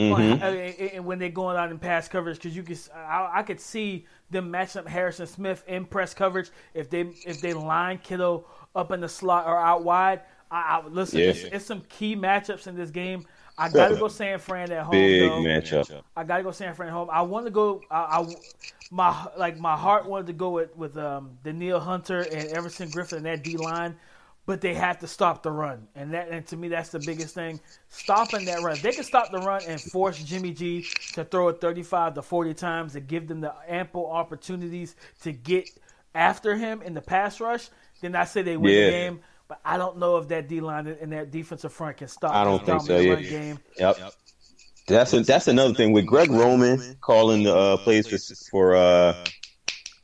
[0.00, 0.42] Mhm.
[0.42, 0.48] I
[0.94, 4.06] and when they're going out in pass coverage, because you can, I, I could see
[4.30, 8.92] them matching up Harrison Smith in press coverage if they if they line Kittle up
[8.92, 10.20] in the slot or out wide.
[10.50, 11.20] I, I listen.
[11.20, 11.26] Yeah.
[11.26, 13.26] It's, it's some key matchups in this game.
[13.58, 14.92] I gotta go San Fran at home.
[14.92, 15.40] Big though.
[15.40, 16.02] matchup.
[16.16, 17.10] I gotta go San Fran at home.
[17.12, 17.82] I want to go.
[17.90, 18.34] I, I
[18.90, 23.18] my like my heart wanted to go with with um, Danielle Hunter and Everson Griffen
[23.18, 23.96] and that D line,
[24.46, 27.34] but they have to stop the run, and that and to me that's the biggest
[27.34, 27.60] thing.
[27.88, 31.60] Stopping that run, they can stop the run and force Jimmy G to throw it
[31.60, 35.68] thirty five to forty times to give them the ample opportunities to get
[36.14, 37.68] after him in the pass rush.
[38.00, 38.84] Then I say they win Yeah.
[38.86, 39.20] the game.
[39.48, 42.32] But I don't know if that D line and that defensive front can stop.
[42.32, 43.36] I don't think so, dominant yeah.
[43.36, 43.58] run game.
[43.78, 44.12] Yep.
[44.86, 48.18] That's a, that's another thing with Greg Roman calling the uh, plays for
[48.50, 48.76] for.
[48.76, 49.24] Uh,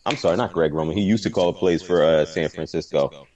[0.04, 0.96] I'm sorry, not Greg Roman.
[0.96, 3.26] He used to call the plays for uh, San Francisco,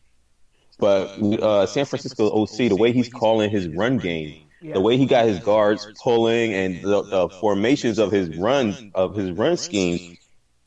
[0.81, 1.09] but
[1.43, 5.27] uh, San Francisco OC, the way he's calling his run game, the way he got
[5.27, 10.17] his guards pulling, and the, the formations of his run of his run scheme,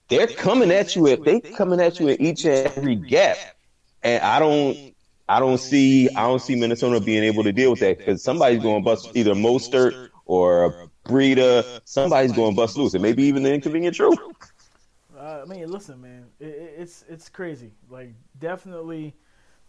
[0.10, 1.08] they're coming at you.
[1.08, 3.38] At, they coming at you at each and every gap,
[4.04, 4.94] and I don't.
[5.30, 8.62] I don't see I don't see Minnesota being able to deal with that because somebody's
[8.62, 11.80] going to bust either Mostert or Breida.
[11.86, 14.20] Somebody's going to bust loose, and maybe even the inconvenient truth.
[15.18, 17.72] Uh, I mean, listen, man, it- it's it's crazy.
[17.90, 19.16] Like, definitely,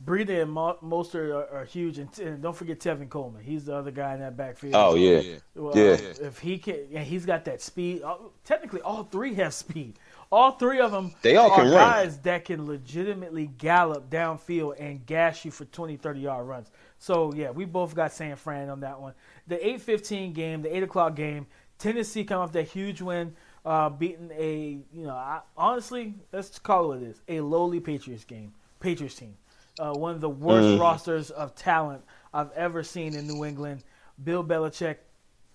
[0.02, 3.42] Breida and Mo- Mostert are, are huge, and, and don't forget Tevin Coleman.
[3.42, 4.74] He's the other guy in that backfield.
[4.74, 5.92] Oh yeah, Well, yeah.
[6.20, 8.02] If he can, and he's got that speed.
[8.02, 9.98] Uh, technically, all three have speed.
[10.32, 11.74] All three of them They all are can run.
[11.74, 16.70] guys that can legitimately gallop downfield and gash you for 20, 30 yard runs.
[16.98, 19.14] So, yeah, we both got San Fran on that one.
[19.46, 21.46] The 8-15 game, the 8 o'clock game,
[21.78, 26.84] Tennessee come off that huge win, uh, beating a, you know, I, honestly, let's call
[26.84, 29.36] it what it is, a lowly Patriots game, Patriots team.
[29.78, 30.80] Uh, one of the worst Mm.
[30.80, 33.82] rosters of talent I've ever seen in New England.
[34.22, 34.96] Bill Belichick,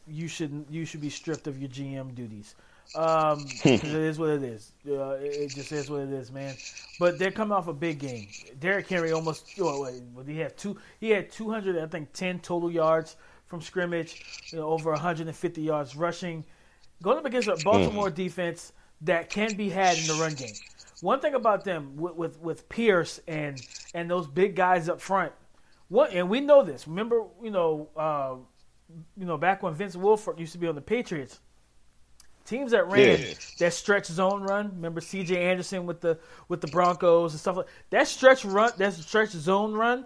[0.07, 2.55] you should you should be stripped of your GM duties.
[2.95, 4.73] Um, it is what it is.
[4.87, 6.55] Uh, it, just is what it is, man.
[6.99, 8.27] But they're coming off a big game.
[8.59, 9.45] Derrick Henry almost.
[9.59, 10.77] Oh, wait, he had two.
[10.99, 14.23] He had 200, I think, 10 total yards from scrimmage.
[14.51, 16.43] You know, over 150 yards rushing.
[17.01, 20.55] Going up against a Baltimore defense that can be had in the run game.
[21.01, 23.61] One thing about them with with, with Pierce and
[23.93, 25.31] and those big guys up front.
[25.87, 26.87] What and we know this.
[26.87, 28.35] Remember, you know, uh,
[29.17, 31.39] you know, back when Vince Wilfork used to be on the Patriots,
[32.45, 33.33] teams that ran Yeah.
[33.59, 34.71] that stretch zone run.
[34.75, 35.37] Remember C.J.
[35.49, 38.07] Anderson with the with the Broncos and stuff like that.
[38.07, 40.05] Stretch run, that stretch zone run.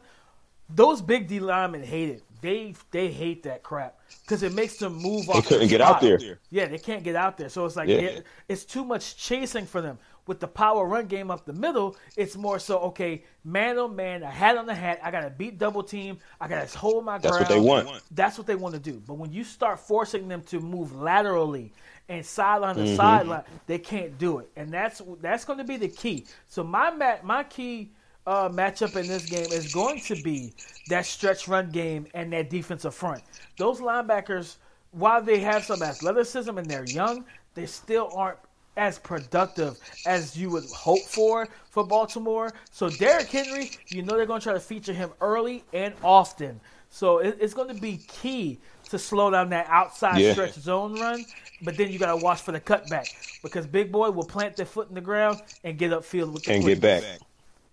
[0.70, 2.24] Those big D linemen hate it.
[2.42, 5.36] They they hate that crap because it makes them move off.
[5.36, 6.40] They couldn't the get out there.
[6.50, 7.50] Yeah, they can't get out there.
[7.50, 7.96] So it's like Yeah.
[7.98, 9.98] it- it's too much chasing for them.
[10.26, 14.24] With the power run game up the middle, it's more so okay, man on man,
[14.24, 15.00] a hat on the hat.
[15.04, 16.18] I gotta beat double team.
[16.40, 17.24] I gotta hold my ground.
[17.24, 18.02] That's what they want.
[18.12, 19.02] That's what they want to do.
[19.06, 21.74] But when you start forcing them to move laterally
[22.10, 22.96] and sideline Mm-hmm.
[22.96, 24.50] sideline, they can't do it.
[24.56, 26.26] And that's that's going to be the key.
[26.48, 27.92] So my ma- my key
[28.26, 30.54] uh, matchup in this game is going to be
[30.88, 33.22] that stretch run game and that defensive front.
[33.58, 34.58] Those linebackers,
[34.92, 38.40] while they have some athleticism and they're young, they still aren't
[38.78, 42.54] as productive as you would hope for for Baltimore.
[42.72, 46.60] So Derrick Henry, you know they're going to try to feature him early and often.
[46.90, 48.60] So it, it's going to be key
[48.90, 50.34] to slow down that outside Yeah.
[50.34, 51.26] stretch zone run.
[51.62, 53.08] But then you got to watch for the cutback
[53.42, 56.54] because Big Boy will plant their foot in the ground and get upfield with the
[56.54, 57.04] and get back.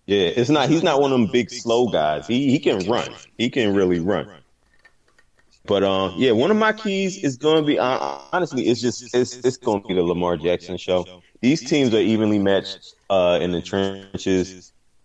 [0.05, 0.69] Yeah, it's not.
[0.69, 2.25] He's not one of them big slow guys.
[2.27, 3.09] He he can run.
[3.37, 4.29] He can really run.
[5.65, 7.87] But um, yeah, one of my keys is going to be uh,
[8.31, 11.07] honestly, it's just it's it's going to be the Lamar Jackson show.
[11.41, 14.55] These teams are evenly matched uh, in the trenches,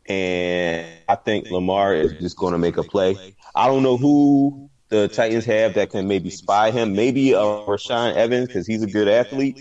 [0.09, 3.21] and I think Lamar is just going to make a play.
[3.55, 6.95] I don't know who the Titans have that can maybe spy him.
[6.95, 9.59] Maybe uh, Rashaan Evans because he's a good athlete,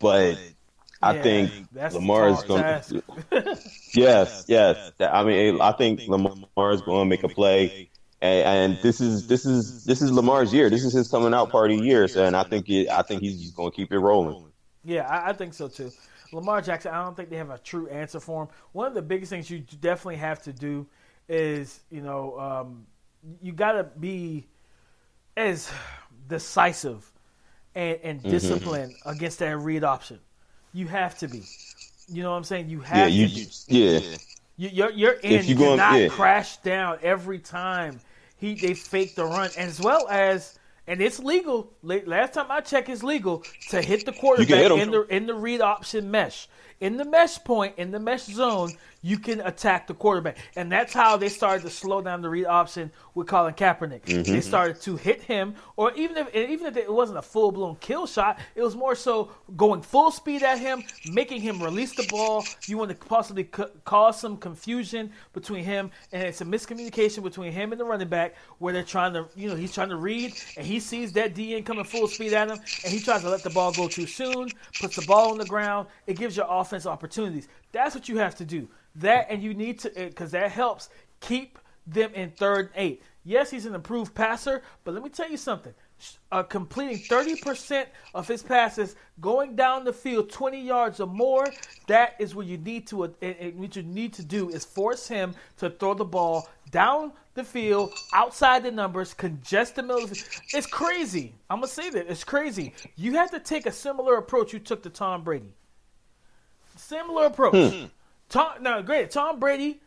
[0.00, 0.38] but
[1.02, 1.54] I Yeah, think
[1.88, 2.64] Lamar is going.
[2.88, 3.02] to
[3.94, 4.92] Yes, yes.
[5.00, 7.72] I mean, I think Lamar is going to make a play,
[8.20, 10.70] and, and this is this is this is Lamar's year.
[10.70, 13.40] This is his coming out party year, so, and I think it, I think he's
[13.42, 14.36] just going to keep it rolling.
[14.84, 15.92] Yeah, I, I think so too.
[16.32, 18.48] Lamar Jackson, I don't think they have a true answer for him.
[18.72, 20.86] One of the biggest things you definitely have to do
[21.28, 22.86] is, you know, um,
[23.40, 24.46] you got to be
[25.36, 25.70] as
[26.28, 27.10] decisive
[27.74, 28.28] and, and Mm-hmm.
[28.28, 30.20] disciplined against that read option.
[30.72, 31.48] You have to be.
[32.08, 32.70] You know what I'm saying?
[32.70, 33.52] You have Yeah, to be.
[33.68, 34.00] yeah,
[34.56, 36.08] You, your your end you cannot yeah.
[36.08, 38.00] crash down every time
[38.36, 41.72] he they fake the run, as well as and it's legal.
[41.82, 45.34] Last time I checked, it's legal to hit the quarterback hit in the in the
[45.34, 46.48] read option mesh.
[46.80, 50.92] In the mesh point, in the mesh zone, you can attack the quarterback, and that's
[50.92, 54.02] how they started to slow down the read option with Colin Kaepernick.
[54.02, 54.32] Mm-hmm.
[54.32, 57.76] They started to hit him, or even if even if it wasn't a full blown
[57.76, 62.06] kill shot, it was more so going full speed at him, making him release the
[62.10, 62.44] ball.
[62.66, 67.52] You want to possibly c- cause some confusion between him, and it's a miscommunication between
[67.52, 70.34] him and the running back, where they're trying to, you know, he's trying to read,
[70.58, 73.42] and he sees that DN coming full speed at him, and he tries to let
[73.42, 75.86] the ball go too soon, puts the ball on the ground.
[76.06, 77.48] It gives your offense opportunities.
[77.72, 78.68] That's what you have to do.
[78.96, 80.88] That and you need to, because that helps
[81.20, 83.02] keep them in third and eight.
[83.24, 85.74] Yes, he's an improved passer, but let me tell you something.
[86.30, 91.46] Uh, completing 30% of his passes going down the field 20 yards or more,
[91.86, 93.08] that is what you need to uh,
[93.54, 97.92] what you need to do is force him to throw the ball down the field,
[98.12, 100.42] outside the numbers, congest the middle of the field.
[100.52, 101.34] It's crazy.
[101.48, 102.10] I'm going to say that.
[102.10, 102.74] It's crazy.
[102.96, 105.52] You have to take a similar approach you took to Tom Brady.
[106.86, 107.72] Similar approach.
[107.74, 107.84] Hmm.
[108.28, 109.10] Tom, now, great.
[109.10, 109.80] Tom Brady.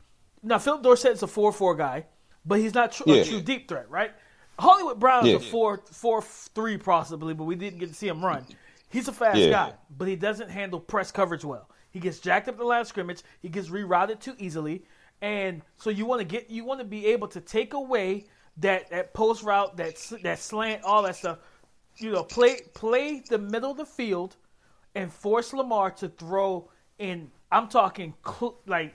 [0.43, 2.05] Now, Phillip Dorsett's a four-four guy,
[2.45, 3.21] but he's not tr- Yeah.
[3.21, 4.11] a true deep threat, right?
[4.57, 5.51] Hollywood Brown is a Yeah.
[5.51, 8.45] four, four, three possibly, but we didn't get to see him run.
[8.89, 9.49] He's a fast Yeah.
[9.49, 11.69] guy, but he doesn't handle press coverage well.
[11.91, 13.23] He gets jacked up the line of scrimmage.
[13.41, 14.83] He gets rerouted too easily,
[15.21, 18.25] and so you want to get you want to be able to take away
[18.57, 21.39] that that post route, that that slant, all that stuff.
[21.95, 24.35] You know, play play the middle of the field
[24.95, 27.31] and force Lamar to throw in.
[27.51, 28.93] I'm talking cl- like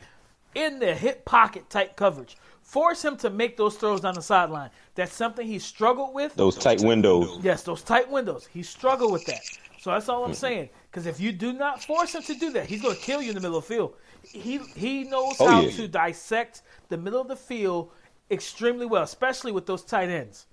[0.54, 2.36] in the hip pocket type coverage.
[2.62, 4.70] Force him to make those throws down the sideline.
[4.94, 6.34] That's something he struggled with.
[6.34, 7.38] those tight windows.
[7.42, 8.48] Yes, those tight windows.
[8.50, 9.42] He struggled with that.
[9.80, 10.36] So that's all I'm mm-hmm.
[10.36, 10.68] saying.
[10.90, 13.30] Because if you do not force him to do that, he's going to kill you
[13.30, 13.96] in the middle of the field.
[14.22, 15.70] He he knows Oh, how yeah.
[15.72, 17.90] to dissect the middle of the field
[18.30, 20.46] extremely well, especially with those tight ends.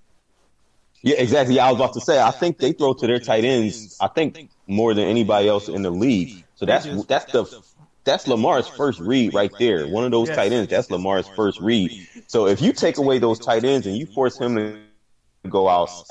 [1.03, 1.59] Yeah, exactly.
[1.59, 2.21] I was about to say.
[2.21, 3.97] I think they throw to their tight ends.
[4.01, 6.43] I think more than anybody else in the league.
[6.61, 7.47] So that's that's the
[8.05, 9.87] that's Lamar's first read right there.
[9.87, 10.35] One of those Yes.
[10.37, 10.69] tight ends.
[10.69, 11.91] That's Lamar's first read.
[12.27, 16.03] So if you take away those tight ends and you force him to go out,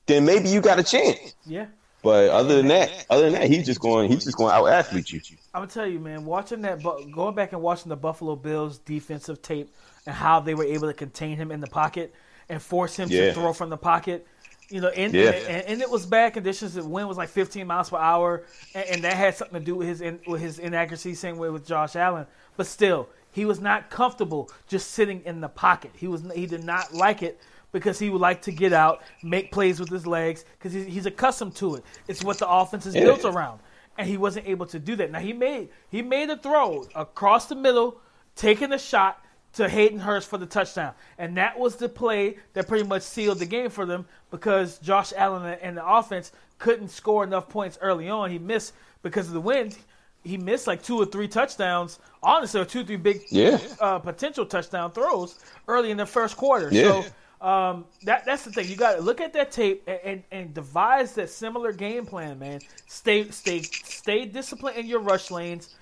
[0.08, 1.34] Then maybe you got a chance.
[1.46, 1.66] Yeah.
[2.02, 5.12] But other than that, other than that, he's just going, he's just going out athlete
[5.12, 5.20] you.
[5.52, 6.24] I'm gonna tell you, man.
[6.24, 9.70] Watching that, going back and watching the Buffalo Bills defensive tape
[10.06, 12.14] and how they were able to contain him in the pocket
[12.48, 13.26] and force him Yeah.
[13.28, 14.26] to throw from the pocket.
[14.70, 15.30] You know, and, Yeah.
[15.30, 16.74] and, and it was bad conditions.
[16.74, 18.44] The wind was like 15 miles per hour,
[18.74, 21.14] and, and that had something to do with his in, with his inaccuracy.
[21.14, 25.48] Same way with Josh Allen, but still, he was not comfortable just sitting in the
[25.48, 25.90] pocket.
[25.96, 27.40] He was he did not like it
[27.72, 31.06] because he would like to get out, make plays with his legs because he's, he's
[31.06, 31.84] accustomed to it.
[32.08, 33.04] It's what the offense is Yeah.
[33.04, 33.60] built around,
[33.98, 35.10] and he wasn't able to do that.
[35.10, 38.00] Now he made he made a throw across the middle,
[38.36, 39.22] taking a shot
[39.54, 43.38] to Hayden Hurst for the touchdown, and that was the play that pretty much sealed
[43.38, 48.08] the game for them because Josh Allen and the offense couldn't score enough points early
[48.08, 48.30] on.
[48.30, 49.76] He missed because of the wind.
[50.24, 51.98] He missed like two or three touchdowns.
[52.22, 53.58] Honestly, or two or three big Yeah.
[53.80, 56.68] uh, potential touchdown throws early in the first quarter.
[56.72, 56.82] Yeah.
[57.02, 57.04] So
[57.40, 58.68] um, that that's the thing.
[58.68, 62.38] You got to look at that tape and, and, and devise that similar game plan,
[62.38, 62.60] man.
[62.86, 65.74] Stay stay stay disciplined in your rush lanes.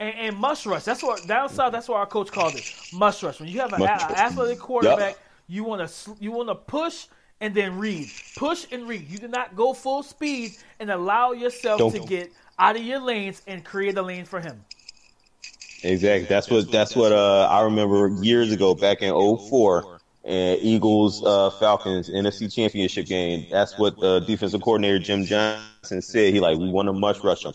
[0.00, 0.82] And, and must rush.
[0.82, 1.70] That's what down south.
[1.70, 2.68] That's what our coach called it.
[2.92, 3.38] Must rush.
[3.38, 4.02] When you have an a- rush.
[4.02, 5.18] athletic quarterback, Yup.
[5.46, 7.06] you want to you want to push
[7.40, 9.08] and then read, push and read.
[9.08, 12.98] You do not go full speed and allow yourself Don't- to get out of your
[12.98, 14.64] lanes and create a lane for him.
[15.84, 16.26] Exactly.
[16.26, 21.50] That's what that's what uh, I remember years ago back in 04 and Eagles uh,
[21.50, 23.46] Falcons NFC Championship game.
[23.50, 26.32] That's what uh, defensive coordinator Jim Johnson said.
[26.32, 27.52] He like we want to mush rush them.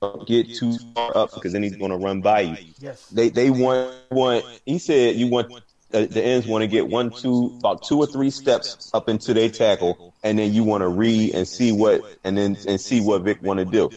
[0.00, 2.56] Don't get too far up because then he's going to run by you.
[2.78, 3.06] Yes.
[3.08, 4.44] They they want want.
[4.66, 5.52] He said you want
[5.94, 9.32] uh, the ends want to get one two about two or three steps up into
[9.32, 13.00] their tackle, and then you want to read and see what and then and see
[13.00, 13.90] what Vick want to do.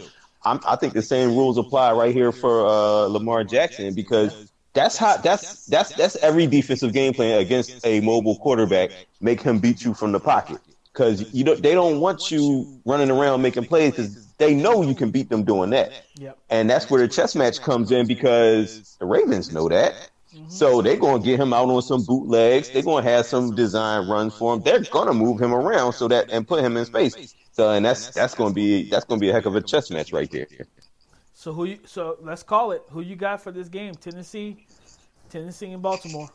[0.44, 4.96] I'm, I think the same rules apply right here for uh, Lamar Jackson because that's
[4.96, 8.90] how that's that's that's every defensive game plan against a mobile quarterback.
[9.20, 10.60] Make him beat you from the pocket
[10.92, 14.94] because you don't, they don't want you running around making plays because they know you
[14.94, 15.92] can beat them doing that.
[16.16, 16.38] Yep.
[16.50, 19.92] And that's where the chess match comes in because the Ravens know that.
[20.34, 20.48] Mm-hmm.
[20.50, 22.70] So they're going to get him out on some bootlegs.
[22.70, 24.62] They're going to have some design runs for him.
[24.62, 27.34] They're going to move him around so that and put him in space.
[27.52, 29.62] So and that's that's going to be that's going to be a heck of a
[29.62, 30.46] chess match right there.
[31.32, 31.64] So who?
[31.66, 32.82] You, so let's call it.
[32.90, 33.94] Who you got for this game?
[33.94, 34.65] Tennessee,
[35.30, 36.28] Tennessee and Baltimore.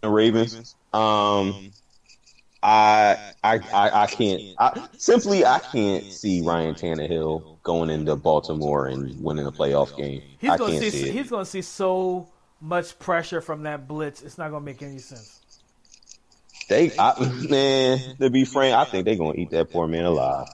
[0.00, 0.74] The Ravens.
[0.92, 1.72] Um,
[2.62, 4.40] I I I, I can't.
[4.58, 10.22] I, simply, I can't see Ryan Tannehill going into Baltimore and winning a playoff game.
[10.38, 10.90] He's I gonna can't see.
[10.90, 11.12] see it.
[11.12, 12.28] he's gonna see so
[12.60, 14.22] much pressure from that blitz.
[14.22, 15.40] It's not gonna make any sense.
[16.68, 20.48] They, I, man, to be frank, I think they're gonna eat that poor man alive.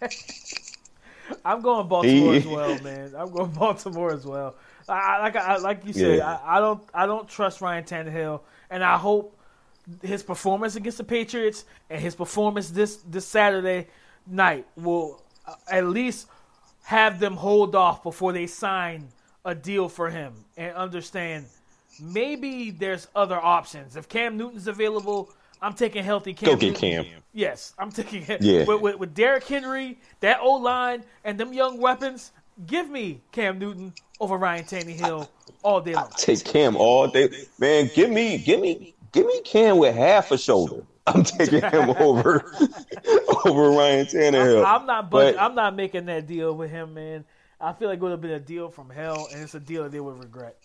[1.44, 3.14] I'm going Baltimore as well, man.
[3.16, 4.56] I'm going Baltimore as well.
[4.88, 6.38] I, like I, like you said, Yeah.
[6.44, 8.40] I, I don't I don't trust Ryan Tannehill,
[8.70, 9.36] and I hope
[10.02, 13.88] his performance against the Patriots and his performance this this Saturday
[14.26, 16.28] night will uh, at least
[16.84, 19.08] have them hold off before they sign
[19.44, 21.46] a deal for him and understand
[22.00, 23.96] maybe there's other options.
[23.96, 25.30] If Cam Newton's available,
[25.62, 26.50] I'm taking healthy Cam.
[26.50, 26.74] Go get.
[26.76, 27.06] Cam.
[27.32, 28.42] Yes, I'm taking it.
[28.42, 28.64] Yeah.
[28.64, 32.32] With, with, with Derrick Henry, that O line, and them young weapons,
[32.66, 35.28] give me Cam Newton over Ryan Tannehill
[35.62, 36.10] all day long.
[36.16, 37.90] Take Cam all day, man.
[37.94, 40.84] Give me, give me, give me Cam with half a shoulder.
[41.06, 42.44] I'm taking him over
[43.44, 44.64] over Ryan Tannehill.
[44.64, 47.24] I'm not budget, But- I'm not making that deal with him, man.
[47.60, 49.82] I feel like it would have been a deal from hell, and it's a deal
[49.82, 50.56] that they would regret.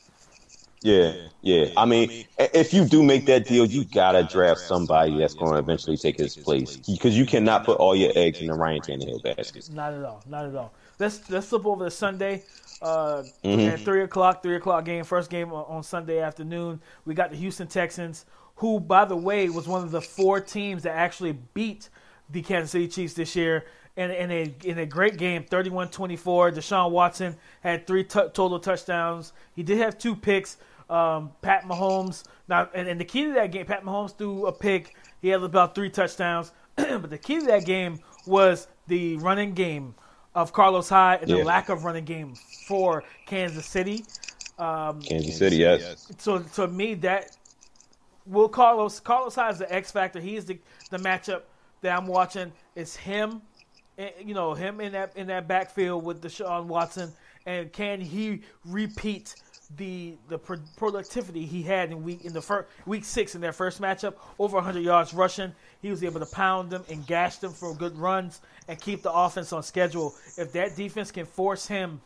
[0.81, 1.69] Yeah, yeah.
[1.75, 5.58] I mean, if you do make that deal, you gotta draft somebody that's going to
[5.58, 9.23] eventually take his place because you cannot put all your eggs in the Ryan Tannehill
[9.23, 9.67] basket.
[9.73, 10.21] Not at all.
[10.27, 10.73] Not at all.
[10.99, 12.43] Let's let's flip over to Sunday.
[12.81, 13.73] Uh, Mhm.
[13.73, 16.81] At three o'clock, three o'clock game, first game on on Sunday afternoon.
[17.05, 18.25] We got the Houston Texans,
[18.58, 21.89] who, by the way, was one of the four teams that actually beat
[22.29, 23.65] the Kansas City Chiefs this year.
[23.97, 26.51] In, in a in a great game, 31-24.
[26.51, 29.31] Deshaun Watson had three t- total touchdowns.
[29.55, 30.58] He did have two picks.
[30.89, 34.51] Um, Pat Mahomes now, and, and the key to that game, Pat Mahomes threw a
[34.51, 34.95] pick.
[35.21, 39.95] He had about three touchdowns, but the key to that game was the running game
[40.36, 42.36] of Carlos Hyde and the lack of running game
[42.67, 44.06] for Kansas City.
[44.60, 46.12] Um, Kansas City, yes.
[46.17, 47.36] so to me, that
[48.26, 50.19] will Carlos Carlos Hyde is the X factor.
[50.19, 50.60] He is the
[50.91, 51.43] the matchup
[51.82, 52.52] that I'm watching.
[52.76, 53.41] It's him,
[53.98, 57.12] eh, you know, him in that in that backfield with Deshaun Watson,
[57.45, 59.36] and can he repeat
[59.78, 63.54] the the pro- productivity he had in week in the first week six in their
[63.54, 64.15] first matchup?
[64.39, 65.54] Over 100 yards rushing.
[65.81, 69.12] He was able to pound them and gash them for good runs and keep the
[69.12, 70.13] offense on schedule.
[70.37, 72.02] If that defense can force him,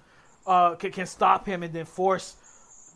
[0.46, 2.36] uh, can, can stop him and then force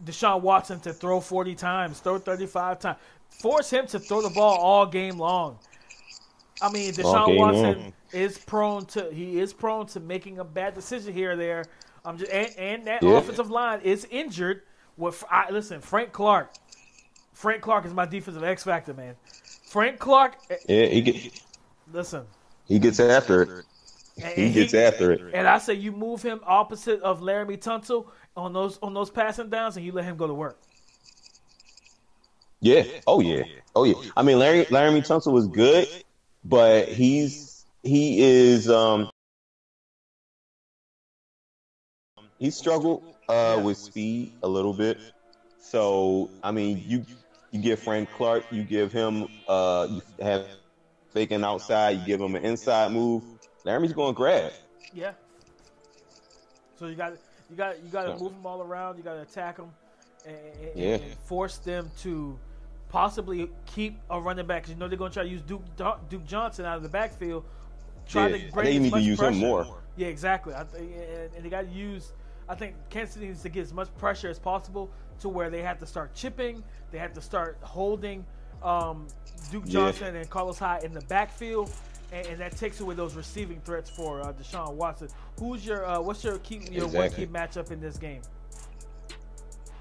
[0.04, 2.98] Deshaun Watson to throw 40 times, throw 35 times.
[3.30, 5.58] Force him to throw the ball all game long.
[6.62, 7.94] I mean, Deshaun Watson long.
[8.14, 11.66] is prone to he is prone to making a bad decision here or there.
[12.06, 13.18] I'm just and, and that Yeah.
[13.18, 14.64] offensive line is injured.
[14.98, 16.54] With I, listen, Frank Clark.
[17.34, 19.16] Frank Clark is my defensive X factor, man.
[19.66, 20.36] Frank Clark.
[20.52, 21.42] eh, Yeah, he get,
[21.92, 22.26] Listen,
[22.68, 23.50] he gets after it.
[24.24, 25.22] and- He gets after it.
[25.34, 28.06] And I say you move him opposite of Laremy Tunsil
[28.38, 30.60] on those on those passing downs, and you let him go to work.
[32.62, 32.84] Yeah.
[33.08, 33.44] Oh yeah.
[33.76, 33.96] Oh yeah.
[34.16, 35.88] I mean, Larry Laremy Tunsil was good,
[36.46, 39.10] but he's he is um
[42.44, 44.98] he struggled uh with speed a little bit.
[45.60, 47.06] So I mean, you
[47.52, 50.46] you give Frank Clark, you give him uh you have
[51.14, 53.24] faking outside, you give him an inside move.
[53.64, 54.52] Laremy's going to grab.
[54.94, 55.14] Yeah.
[56.78, 57.14] So you got
[57.50, 58.98] you got you got to move them all around.
[58.98, 59.72] You got to attack them,
[60.26, 60.96] and, and- Yeah.
[60.96, 62.38] and force them to
[62.90, 64.64] possibly keep a running back.
[64.64, 65.64] 'cause you know they're going to try to use Duke
[66.10, 67.46] Duke Johnson out of the backfield.
[68.06, 69.66] Try Yeah, to I bring think you as need to use him more.
[69.96, 70.54] Yeah, exactly.
[70.54, 72.12] I think, and, and they got to use.
[72.50, 74.90] I think Kansas City needs to get as much pressure as possible
[75.20, 76.64] to where they have to start chipping.
[76.92, 78.26] They have to start holding
[78.62, 79.08] um,
[79.52, 79.72] Duke Yeah.
[79.72, 81.72] Johnson and Carlos Hyde in the backfield,
[82.12, 85.10] and, and that takes away those receiving threats for uh, Deshaun Watson.
[85.40, 88.22] Who's your uh, what's your key your one key matchup in this game?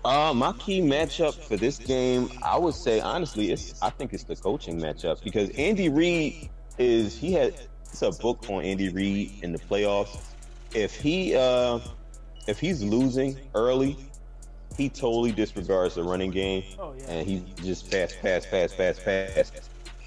[0.04, 4.24] Uh, my key matchup for this game, I would say honestly, it's I think it's
[4.24, 7.54] the coaching matchup because Andy Reid is he had
[7.84, 10.18] it's a book on Andy Reid in the playoffs.
[10.74, 11.78] If he uh
[12.46, 13.96] if he's losing early,
[14.76, 18.98] he totally disregards the running game Oh yeah, and he just pass, pass, pass, pass,
[18.98, 19.52] pass.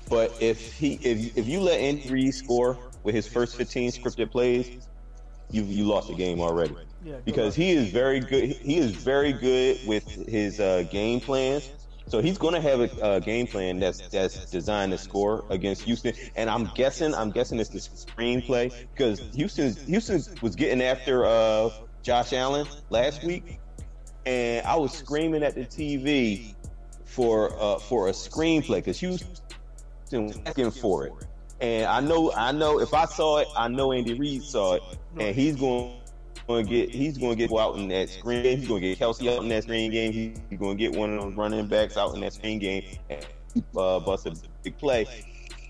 [0.09, 4.87] But if he if if you let Andy score with his first 15 scripted plays,
[5.51, 7.15] you you lost the game already yeah.
[7.23, 8.51] because he is very good.
[8.51, 11.69] He is very good with his uh, game plans.
[12.07, 15.83] So he's going to have a, a game plan that's that's designed to score against
[15.83, 16.13] Houston.
[16.35, 21.69] And I'm guessing, I'm guessing it's the screenplay because Houston Houston was getting after uh,
[22.05, 23.59] Josh Allen last week,
[24.27, 26.53] and I was screaming at the TV
[27.03, 29.27] for uh, for a screenplay because Houston
[30.11, 31.13] was asking for it.
[31.61, 34.83] And I know, I know, if I saw it, I know Andy Reid saw it,
[35.17, 35.95] and he's going
[36.47, 38.59] to get he's going to get out in that screen game.
[38.59, 40.13] He's going to get Kelce out in that screen game.
[40.13, 43.25] He's going to get one of those running backs out in that screen game and
[43.75, 45.07] uh, bust a big play.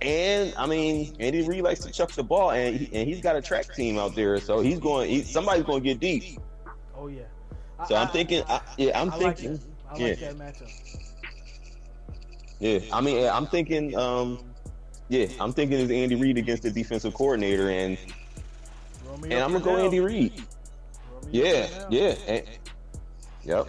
[0.01, 3.35] And I mean, Andy Reid likes to chuck the ball, and he, and he's got
[3.35, 5.09] a track team out there, so he's going.
[5.09, 6.39] He, somebody's going to get deep.
[6.97, 7.23] oh yeah.
[7.87, 9.53] So I'm thinking, I, yeah, I'm I like thinking,
[9.93, 9.95] that.
[9.95, 10.15] I yeah.
[10.15, 10.71] that matchup.
[12.59, 12.79] yeah.
[12.93, 14.39] I mean, I'm thinking, um,
[15.09, 17.97] yeah, I'm thinking it's Andy Reid against the defensive coordinator, and
[19.05, 20.41] Romeo and I'm gonna go Andy Reid.
[21.31, 22.43] Yeah, yeah, and,
[23.43, 23.67] yep.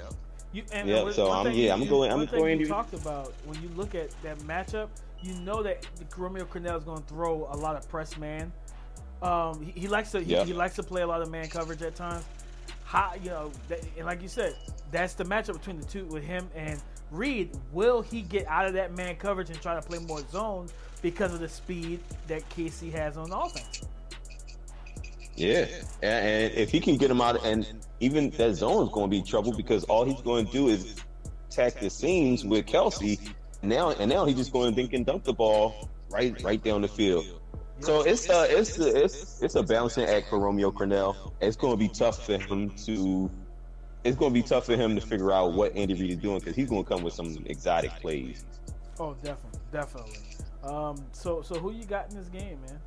[0.52, 3.60] You, and Yeah, so I'm- yeah, you- I'm going- I'm going you talked about when
[3.62, 4.88] you look at that matchup,
[5.26, 8.52] you know that Romeo Crennel is going to throw a lot of press man.
[9.22, 10.44] Um, he, he likes to he, Yeah.
[10.44, 12.24] he likes to play a lot of man coverage at times.
[12.84, 14.54] How you know, that, and like you said,
[14.92, 17.50] that's the matchup between the two with him and Reid.
[17.72, 20.68] Will he get out of that man coverage and try to play more zone
[21.02, 23.82] because of the speed that KC has on offense?
[25.36, 25.66] Yeah,
[26.02, 27.66] and, and if he can get him out, and
[28.00, 30.96] even that zone is going to be trouble because all he's going to do is
[31.50, 33.18] attack the seams with Kelce.
[33.62, 36.82] Now and now he's just going to dink and dunk the ball right right down
[36.82, 37.24] the field.
[37.80, 41.32] So it's a it's it's it's a balancing act for Romeo Crennel.
[41.40, 43.30] It's going to be tough for him to.
[44.04, 46.38] It's going to be tough for him to figure out what Andy Reid is doing
[46.38, 48.44] because he's going to come with some exotic plays.
[49.00, 50.18] Oh, definitely, definitely.
[50.62, 52.80] Um, so so who you got in this game, man?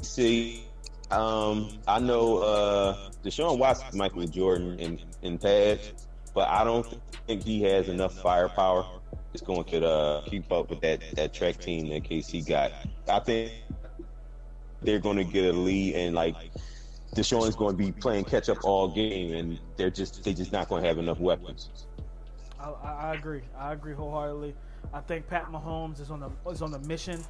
[0.00, 0.64] See,
[1.10, 5.92] um, I know uh, Deshaun Watson, Michael Jordan in in pads,
[6.34, 6.86] but I don't
[7.26, 8.86] think he has enough firepower.
[9.34, 12.72] It's going to uh, keep up with that that track team that KC got.
[13.08, 13.52] I think
[14.82, 16.34] they're going to get a lead, and like
[17.14, 20.52] Deshaun is going to be playing catch up all game, and they're just they just
[20.52, 21.70] not going to have enough weapons.
[22.60, 23.42] I, I, agree.
[23.58, 24.54] I agree wholeheartedly.
[24.92, 27.22] I think Pat Mahomes is on the is on the mission,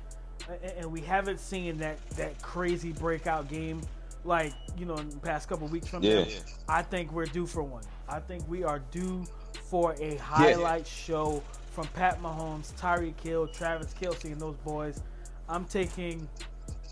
[0.48, 3.80] and, and we haven't seen that that crazy breakout game
[4.24, 6.24] like you know in the past couple weeks from Yeah.
[6.68, 7.84] I think we're due for one.
[8.08, 9.24] I think we are due
[9.64, 15.00] for a highlight show from Pat Mahomes, Tyreek Hill, Travis Kelce, and those boys.
[15.48, 16.28] I'm taking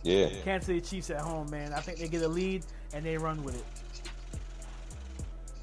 [0.03, 1.73] Yeah, Kansas City Chiefs at home, man.
[1.73, 3.65] I think they get a lead and they run with it.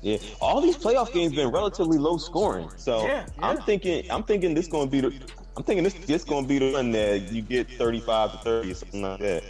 [0.02, 0.18] yeah.
[0.40, 4.68] All these playoff games been relatively low scoring, so Yeah, I'm thinking I'm thinking this
[4.68, 5.08] going to be the
[5.56, 8.72] I'm thinking this this going to be the one that you get 35 to 30
[8.72, 9.44] or something like that.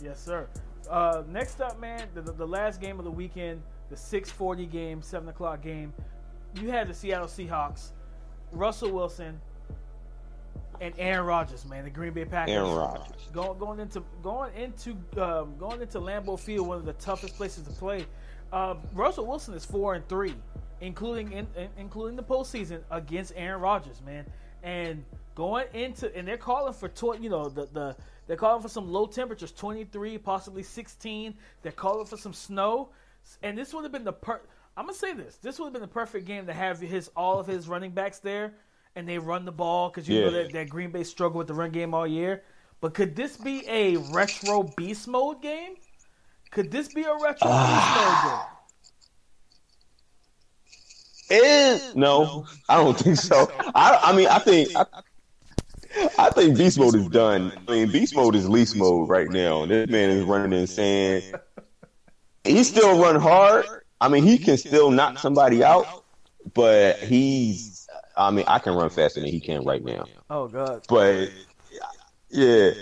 [0.00, 0.46] Yes, sir.
[0.88, 3.62] Uh, next up, man, the, the last game of the weekend,
[3.92, 5.92] the 6:40 game, 7 o'clock game.
[6.54, 7.90] You had the Seattle Seahawks,
[8.50, 9.38] Russell Wilson,
[10.80, 12.54] and Aaron Rodgers, man, the Green Bay Packers.
[12.54, 13.28] Aaron Rodgers.
[13.32, 14.90] Going, going into going into
[15.22, 18.06] um, going into Lambeau Field, one of the toughest places to play.
[18.52, 20.34] Uh, Russell Wilson is four and three,
[20.80, 24.24] including in, in- including the postseason against Aaron Rodgers, man.
[24.62, 28.68] and going into and they're calling for tw- you know the the they're calling for
[28.68, 31.34] some low temperatures, 23, possibly 16.
[31.62, 32.90] They're calling for some snow,
[33.42, 34.40] and this would have been the per.
[34.76, 35.36] I'm gonna say this.
[35.36, 38.18] This would have been the perfect game to have his all of his running backs
[38.18, 38.54] there,
[38.96, 40.24] and they run the ball because you Yeah.
[40.26, 42.42] know that, that Green Bay struggled with the run game all year.
[42.80, 45.76] But could this be a retro beast mode game?
[46.50, 48.40] Could this be a retro beast mode game?
[51.30, 53.50] Eh, no, I don't think so.
[53.74, 54.84] I, I mean, I think, I,
[56.18, 57.52] I think beast mode is done.
[57.68, 59.64] I mean, beast mode is least mode right now.
[59.64, 61.40] This man is running in sand.
[62.44, 63.66] He still run hard.
[64.00, 66.04] I mean, he can still knock somebody out,
[66.54, 67.86] but he's.
[68.16, 70.04] I mean, I can run faster than he can right now.
[70.28, 70.84] Oh god.
[70.88, 71.30] But
[72.30, 72.72] yeah,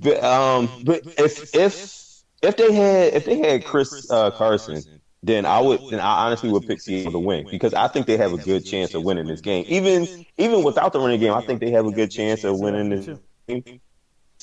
[0.00, 4.82] but um, but if if if they had if they had Chris uh, Carson,
[5.22, 8.16] then I would then I honestly would pick Seattle to win because I think they
[8.16, 9.64] have a good chance of winning this game.
[9.68, 12.90] Even even without the running game, I think they have a good chance of winning
[12.90, 13.08] this
[13.46, 13.80] game.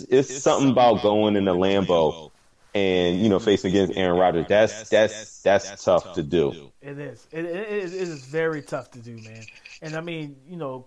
[0.09, 2.31] It's something about going in the Lambeau
[2.73, 4.45] and you know facing against Aaron Rodgers.
[4.47, 6.71] That's that's that's tough to do.
[6.81, 7.27] It is.
[7.31, 9.43] It, it, it is very tough to do, man.
[9.81, 10.85] And I mean, you know,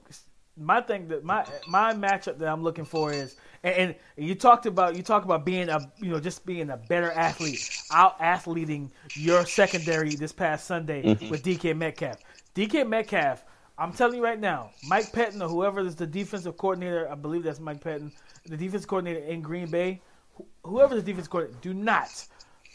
[0.56, 4.66] my thing that my my matchup that I'm looking for is, and, and you talked
[4.66, 8.90] about you talk about being a you know just being a better athlete, out athleting
[9.14, 11.28] your secondary this past Sunday Mm-hmm.
[11.30, 12.16] with DK Metcalf.
[12.54, 13.44] DK Metcalf,
[13.78, 17.42] I'm telling you right now, Mike Pettine or whoever is the defensive coordinator, I believe
[17.42, 18.10] that's Mike Pettine,
[18.46, 20.15] the defensive coordinator in Green Bay, wh-
[20.64, 22.26] whoever the defensive coordinator, do not.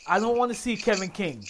[0.08, 1.46] I don't want to see Kevin King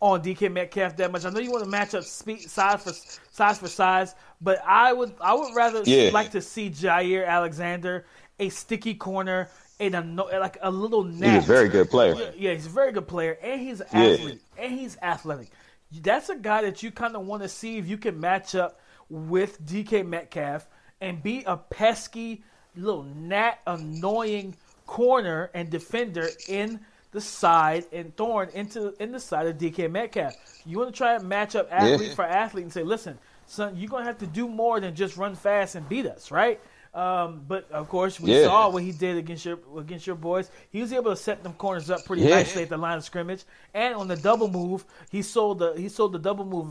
[0.00, 1.24] on DK Metcalf that much.
[1.24, 2.92] I know you want to match up speed, size for
[3.32, 6.10] size for size, but I would I would rather Yeah.
[6.12, 8.06] like to see Jaire Alexander
[8.38, 9.48] a sticky corner
[9.80, 11.42] and a no- like a little He's nap.
[11.42, 12.14] a very good player.
[12.14, 14.00] Yeah, yeah, he's a very good player, and he's an Yeah.
[14.14, 15.50] athlete, and he's athletic.
[15.90, 18.80] That's a guy that you kind of want to see if you can match up
[19.08, 20.66] with DK Metcalf
[21.00, 22.44] and be a pesky
[22.76, 24.54] little gnat, annoying
[24.88, 26.80] corner and defender in
[27.12, 30.34] the side and thorn into in the side of DK Metcalf.
[30.66, 32.14] You want to try and match up athlete Yeah.
[32.14, 35.34] for athlete and say, listen, son, you're gonna have to do more than just run
[35.36, 36.58] fast and beat us, right?
[36.94, 38.44] Um, but of course, we Yeah.
[38.44, 40.50] saw what he did against your against your boys.
[40.70, 42.36] He was able to set them corners up pretty Yeah.
[42.36, 45.88] nicely at the line of scrimmage, and on the double move, he sold the he
[45.90, 46.68] sold the double move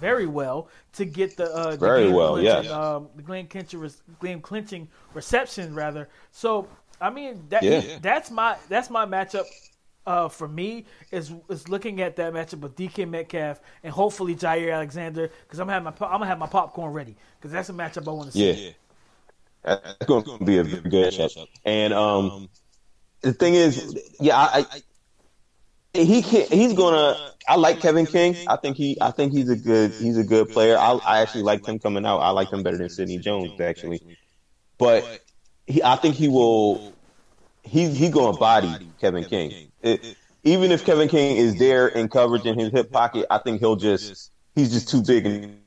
[0.00, 2.72] very well to get the uh, the Very well, clinching, yes.
[2.72, 3.90] um, the game clinching, re-
[4.22, 6.08] game clinching reception rather.
[6.32, 6.66] So
[7.04, 7.98] I mean that Yeah.
[8.00, 9.44] that's my that's my matchup.
[10.06, 14.74] Uh, for me, is is looking at that matchup with DK Metcalf and hopefully Jaire
[14.74, 17.72] Alexander because I'm gonna have my I'm gonna have my popcorn ready because that's a
[17.72, 18.52] matchup I want to see.
[18.66, 18.70] Yeah.
[19.64, 21.46] That's going to be a very good matchup.
[21.64, 22.48] And um,
[23.22, 24.82] the thing is, yeah, I, I
[25.94, 27.16] he can he's gonna.
[27.48, 28.36] I like Kevin King.
[28.46, 30.76] I think he I think he's a good he's a good player.
[30.76, 32.18] I I actually liked him coming out.
[32.18, 34.00] I like him better than Sidney Jones actually.
[34.76, 35.20] But
[35.66, 36.93] he I think he will.
[37.64, 39.70] He he going to body Kevin King.
[39.82, 43.60] It, even if Kevin King is there in coverage in his hip pocket, I think
[43.60, 45.60] he'll just he's just too big and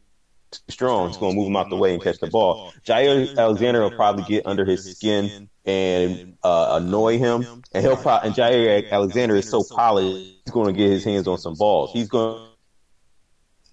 [0.52, 1.10] too strong.
[1.10, 2.72] He's going to move him out the way and catch the ball.
[2.86, 8.28] Jaire Alexander will probably get under his skin and uh, annoy him, and he'll probably
[8.28, 11.91] and Jaire Alexander is so polished, he's going to get his hands on some balls.
[11.91, 12.48] He's going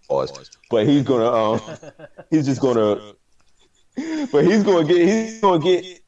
[0.08, 1.92] pause, but he's going to um,
[2.30, 3.16] he's just going to,
[4.32, 6.00] but he's going to get he's going to get.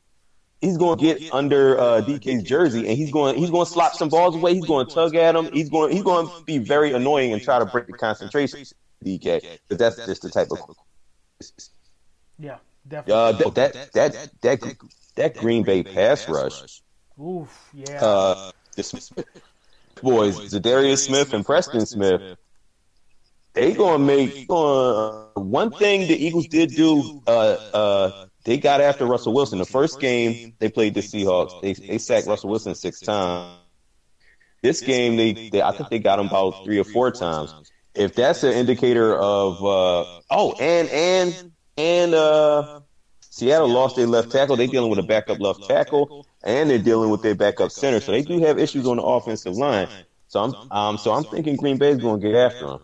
[0.60, 3.92] He's going to get under uh, DK's jersey, and he's going he's going to slap
[3.92, 4.54] some balls away.
[4.54, 5.52] He's going to tug at him.
[5.52, 8.64] He's going he's going to be very annoying and try to break the concentration.
[9.04, 10.58] DK, but that's just the type of
[12.38, 12.56] Yeah,
[12.88, 13.12] definitely.
[13.12, 14.76] uh, that that that that
[15.16, 16.82] that Green Bay pass rush.
[17.20, 18.04] Oof, yeah.
[18.04, 19.26] Uh, the Smith
[20.02, 22.36] boys, Za'Darius Smith and Preston Smith.
[23.54, 27.22] They gonna make uh, one thing the Eagles did do.
[27.26, 29.58] Uh, uh, they got after Russell Wilson.
[29.58, 33.58] The first game they played the Seahawks, they they sacked Russell Wilson six times.
[34.62, 37.52] This game, they, they I think they got him about three or four times.
[37.94, 42.80] If that's an indicator of uh, oh, and and and uh,
[43.20, 44.56] Seattle lost their left tackle.
[44.56, 48.00] They're dealing with a backup left tackle, and they're dealing with their backup center.
[48.00, 49.88] So they do have issues on the offensive line.
[50.28, 52.80] So I'm um, so I'm thinking Green Bay's going to get after them.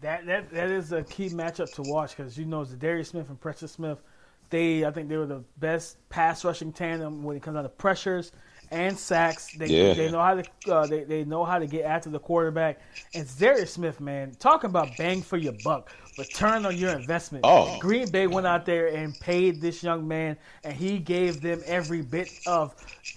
[0.00, 3.40] That that that is a key matchup to watch because you know Za'Darius Smith and
[3.40, 4.02] Preston Smith,
[4.50, 7.68] they I think they were the best pass rushing tandem when it comes down to
[7.68, 8.32] pressures
[8.72, 9.54] and sacks.
[9.56, 9.94] They Yeah.
[9.94, 12.80] they know how to uh, they they know how to get after the quarterback.
[13.14, 17.44] And Za'Darius Smith, man, talking about bang for your buck, return on your investment.
[17.46, 17.78] Oh.
[17.78, 22.02] Green Bay went out there and paid this young man, and he gave them every
[22.02, 22.74] bit of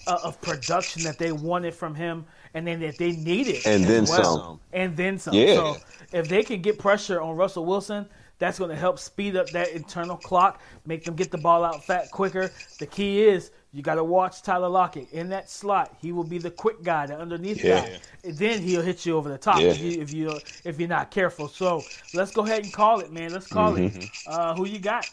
[0.08, 4.06] uh, of production that they wanted from him, and then that they needed, And then
[4.06, 4.38] well.
[4.38, 4.60] some.
[4.74, 5.34] and then some.
[5.34, 5.56] Yeah.
[5.56, 5.78] So
[6.14, 8.08] if they can get pressure on Russell Wilson,
[8.40, 11.84] That's going to help speed up that internal clock, make them get the ball out
[11.86, 12.52] fat quicker.
[12.80, 15.94] The key is you got to watch Tyler Lockett in that slot.
[16.02, 17.82] He will be the quick guy, the underneath Yeah.
[17.82, 18.00] guy.
[18.24, 19.68] And then he'll hit you over the top Yeah.
[19.68, 21.48] if you if you if you're not careful.
[21.48, 21.84] So
[22.14, 23.34] let's go ahead and call it, man.
[23.34, 23.94] Let's call it.
[23.94, 24.32] Mm-hmm.
[24.32, 25.06] Uh, who you got?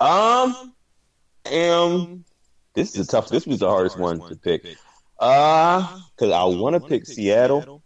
[0.00, 0.72] Um,
[1.46, 2.24] am
[2.74, 3.28] this is a tough.
[3.28, 4.66] This was the hardest one to pick.
[5.18, 7.82] Uh, because I want to pick Seattle,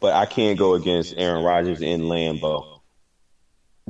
[0.00, 2.80] but I can't go against Aaron Rodgers in Lambeau.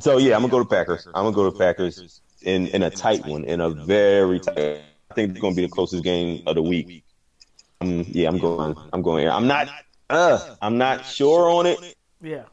[0.01, 1.07] So yeah, I'm gonna go to Packers.
[1.07, 4.81] I'm gonna go to Packers in in a tight one, in a very tight.
[5.11, 7.05] I think it's gonna be the closest game of the week.
[7.81, 8.77] Um, yeah, I'm going.
[8.93, 9.29] I'm going.
[9.29, 9.69] I'm not.
[10.11, 12.45] Uh, I'm not sure on it, Yeah.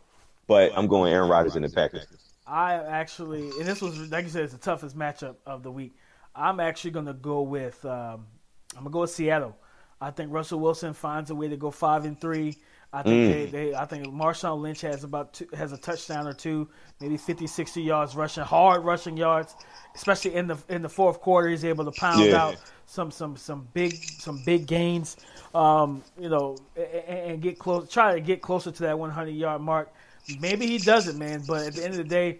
[0.47, 2.05] but I'm going Aaron Rodgers in the Packers.
[2.45, 5.95] I actually, and this was like you said, it's the toughest matchup of the week.
[6.35, 8.27] I'm actually going to go with, um,
[8.75, 9.55] I'm gonna go with Seattle.
[10.01, 12.57] I think Russell Wilson finds a way to go five and three.
[12.95, 16.33] I think they, they, I think Marshawn Lynch has about two, has a touchdown or
[16.33, 16.69] two,
[17.01, 19.55] maybe 50, 60 yards rushing, hard rushing yards,
[19.95, 21.49] especially in the in the fourth quarter.
[21.49, 22.41] He's able to pound Yeah.
[22.43, 25.17] out some some some big some big gains,
[25.53, 29.61] um, you know, and, and get close, try to get closer to that 100 yard
[29.61, 29.91] mark.
[30.39, 31.43] Maybe he doesn't, man.
[31.47, 32.39] But at the end of the day,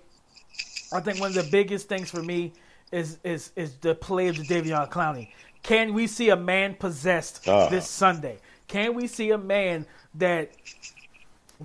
[0.93, 2.53] I think one of the biggest things for me
[2.91, 5.29] is is is the play of Davion Clowney.
[5.63, 7.67] Can we see a man possessed Ah.
[7.69, 8.37] this Sunday?
[8.67, 9.85] Can we see a man
[10.17, 10.51] that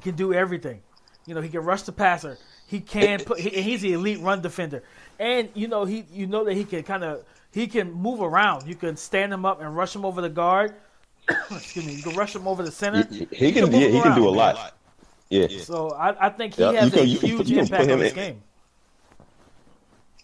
[0.02, 0.80] can do everything?
[1.26, 2.38] You know, he can rush the passer.
[2.66, 3.38] He can put.
[3.40, 4.82] He, he's the elite run defender,
[5.18, 6.04] and you know he.
[6.12, 7.24] You know that he can kind of.
[7.52, 8.68] He can move around.
[8.68, 10.74] You can stand him up and rush him over the guard.
[11.50, 11.94] Excuse me.
[11.94, 13.06] You can rush him over the center.
[13.10, 13.64] He, he can.
[13.64, 14.76] move Yeah, he can do a lot.
[15.30, 15.46] Yeah.
[15.62, 17.92] So I, I think he Yeah, has can- a huge put- you can impact put
[17.92, 18.42] on this in- game.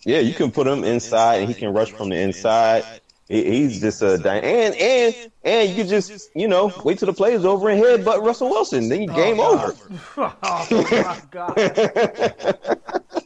[0.04, 2.84] Yeah, you can put him inside, and he can rush from the inside.
[3.28, 7.06] He, he's just a dy- and and and you can just you know wait till
[7.06, 8.88] the play is over and headbutt Russell Wilson.
[8.88, 9.76] Then you oh, game God.
[10.16, 10.34] over.
[10.42, 11.56] oh my god.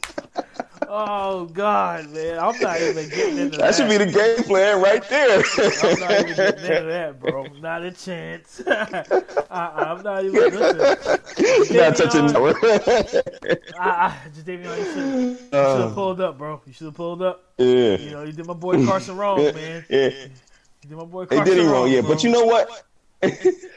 [0.93, 2.37] Oh god, man.
[2.37, 3.59] I'm not even getting into that.
[3.61, 5.37] That should be the game plan right there.
[5.37, 7.45] I'm not even getting into that, bro.
[7.61, 8.61] Not a chance.
[8.67, 9.05] I,
[9.49, 11.77] I'm not even listen.
[11.77, 13.63] Not touching that.
[13.79, 16.61] I, I, just Davion, you should have Uh, pulled up, bro.
[16.65, 17.53] You should have pulled up.
[17.57, 17.95] yeah.
[17.95, 19.85] You know, you did my boy Carson wrong, man.
[19.89, 20.09] Yeah.
[20.09, 22.01] You did my boy They did him wrong, yeah.
[22.01, 22.09] bro.
[22.09, 22.83] But you know what?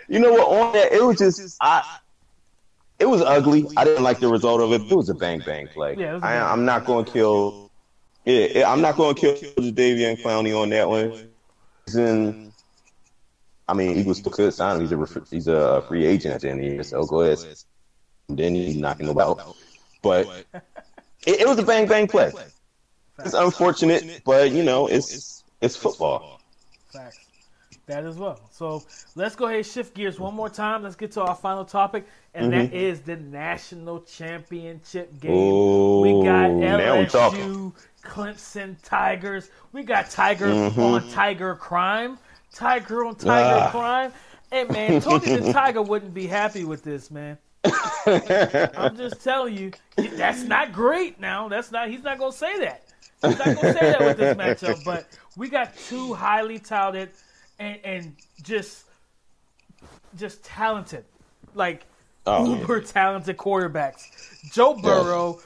[0.08, 0.48] you know what?
[0.48, 1.98] On that, it was just I.
[2.98, 3.66] It was ugly.
[3.76, 4.90] I didn't like the result of it.
[4.90, 5.96] It was a bang bang play.
[5.98, 7.70] Yeah, it was a I, I'm not going to kill.
[8.24, 11.28] Yeah, I'm not going to kill Davian Clowney on that one.
[11.86, 12.52] He's in,
[13.68, 14.80] I mean, Eagles still could sign him.
[14.82, 17.38] He's a he's a free agent at the end of the year, so go ahead.
[18.28, 19.56] And then he's knocking him out.
[20.02, 20.26] But
[21.26, 22.32] it, it was a bang bang play.
[23.18, 26.40] It's unfortunate, but you know, it's it's football.
[27.86, 28.40] That as well.
[28.50, 28.82] So
[29.14, 30.82] let's go ahead and shift gears one more time.
[30.82, 32.76] Let's get to our final topic, and that Mm-hmm.
[32.76, 35.32] is the national championship game.
[35.34, 36.50] Oh, we got.
[36.50, 39.50] LSU, Clemson Tigers.
[39.72, 40.80] We got Tiger Mm-hmm.
[40.80, 42.16] on Tiger Crime.
[42.54, 43.70] Tiger on Tiger Ah.
[43.70, 44.12] Crime.
[44.50, 47.36] Hey man, Tony the Tiger wouldn't be happy with this, man.
[48.06, 51.20] I'm just telling you, that's not great.
[51.20, 51.88] Now, that's not.
[51.90, 52.82] He's not gonna say that.
[53.22, 54.84] He's not gonna say that with this matchup.
[54.84, 55.06] But
[55.36, 57.10] we got two highly touted
[57.58, 58.84] and and just
[60.16, 61.04] just talented,
[61.54, 61.84] like
[62.26, 64.52] Oh, uber talented quarterbacks.
[64.52, 65.40] Joe Burrow,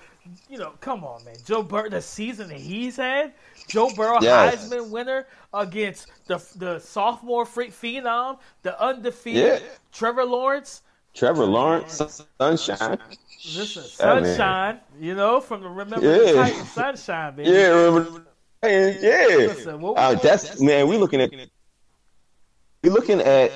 [0.48, 1.34] you know, come on, man.
[1.44, 3.32] Joe Burrow, the season that he's had,
[3.66, 4.68] Joe Burrow, Yes.
[4.68, 9.68] Heisman winner against the the sophomore freak phenom, the undefeated Yeah.
[9.92, 10.82] Trevor Lawrence.
[11.14, 12.00] Trevor Lawrence,
[12.38, 12.98] Sunshine.
[13.56, 14.24] Listen, Yeah, man.
[14.24, 16.42] sunshine, you know, from the remember the Yeah.
[16.44, 17.50] Titans, sunshine, baby.
[17.50, 18.22] Yeah, remember?
[18.62, 19.26] Man, yeah.
[19.28, 20.86] Listen, what- Uh, that's man.
[20.86, 21.32] We looking at
[22.83, 23.51] we looking at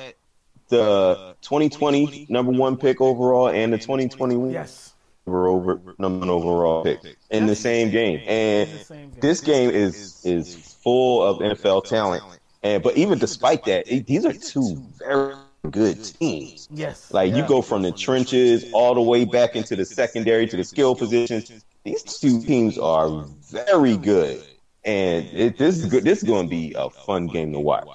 [0.69, 4.93] the 2020 number one pick overall and the 2021 Yes.
[5.25, 6.99] number over number overall pick
[7.29, 8.21] in the same game.
[8.27, 9.19] And In the same game.
[9.21, 12.23] this game is is full of NFL talent.
[12.63, 15.35] And but even despite that, it, these are two very
[15.69, 16.67] good teams.
[16.71, 17.11] Yes.
[17.13, 20.63] Like you go from the trenches all the way back into the secondary to the
[20.63, 21.63] skill positions.
[21.83, 24.41] These two teams are very good,
[24.85, 26.05] and it, this is good.
[26.05, 27.87] This is going to be a fun game to watch.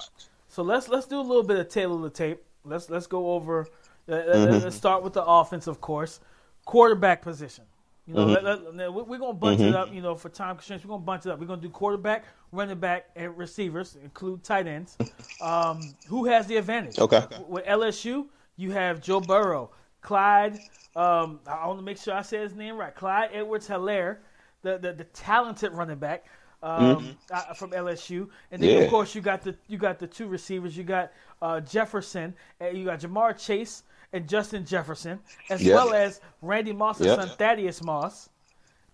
[0.49, 2.43] So let's let's do a little bit of tail of the tape.
[2.65, 3.67] Let's let's go over.
[4.07, 4.63] Uh, uh, Mm-hmm.
[4.63, 6.19] Let's start with the offense, of course.
[6.65, 7.63] Quarterback position.
[8.07, 8.45] You know, Mm-hmm.
[8.45, 9.93] let, let, we- we're gonna bunch it up.
[9.93, 11.39] You know, for time constraints, we're gonna bunch it up.
[11.39, 14.97] We're gonna do quarterback, running back, and receivers, include tight ends.
[15.41, 16.97] Um, who has the advantage?
[16.97, 17.21] Okay.
[17.47, 18.25] With LSU,
[18.57, 19.69] you have Joe Burrow,
[20.01, 20.55] Clyde.
[20.95, 22.93] Um, I want to make sure I say his name right.
[22.95, 24.17] Clyde Edwards Helaire,
[24.63, 26.25] the, the the talented running back
[26.61, 28.79] um, uh, from LSU, and then Mm-hmm.
[28.79, 28.83] Yeah.
[28.85, 30.75] of course you got the you got the two receivers.
[30.77, 33.83] You got uh, Jefferson, and you got Ja'Marr Chase,
[34.13, 35.75] and Justin Jefferson, as Yep.
[35.75, 37.19] well as Randy Moss's Yep.
[37.19, 38.29] son Thaddeus Moss.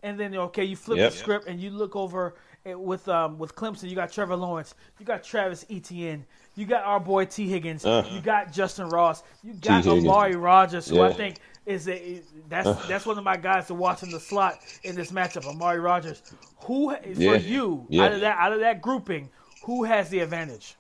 [0.04, 1.12] And then okay, you flip Yep.
[1.12, 2.36] the script and you look over
[2.66, 3.90] it with um with Clemson.
[3.90, 6.24] You got Trevor Lawrence, you got Travis Etienne,
[6.56, 8.08] you got our boy Tee Higgins, Uh.
[8.12, 9.88] you got Justyn Ross, you got.
[9.88, 14.04] Amari Rodgers, who I think is a, that's that's one of my guys to watch
[14.04, 15.46] in the slot in this matchup.
[15.46, 16.22] Amari Rodgers,
[16.62, 17.34] who for Yeah.
[17.36, 18.04] you Yeah.
[18.06, 19.30] out of that out of that grouping,
[19.64, 20.76] who has the advantage?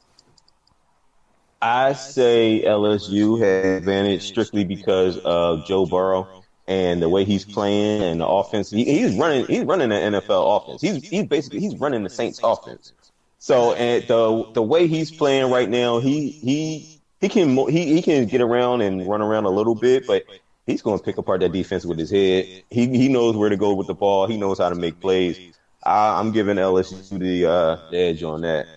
[1.61, 8.03] I say LSU has advantage strictly because of Joe Burrow and the way he's playing
[8.03, 8.69] and the offense.
[8.69, 9.45] He, he's running.
[9.47, 10.81] He's running the NFL offense.
[10.81, 12.93] He's he's basically he's running the Saints offense.
[13.39, 18.01] So and the the way he's playing right now, he he he can he he
[18.01, 20.23] can get around and run around a little bit, but
[20.65, 22.63] he's going to pick apart that defense with his head.
[22.69, 24.27] He he knows where to go with the ball.
[24.27, 25.55] He knows how to make plays.
[25.83, 28.67] I, I'm giving LSU the uh, the edge on that.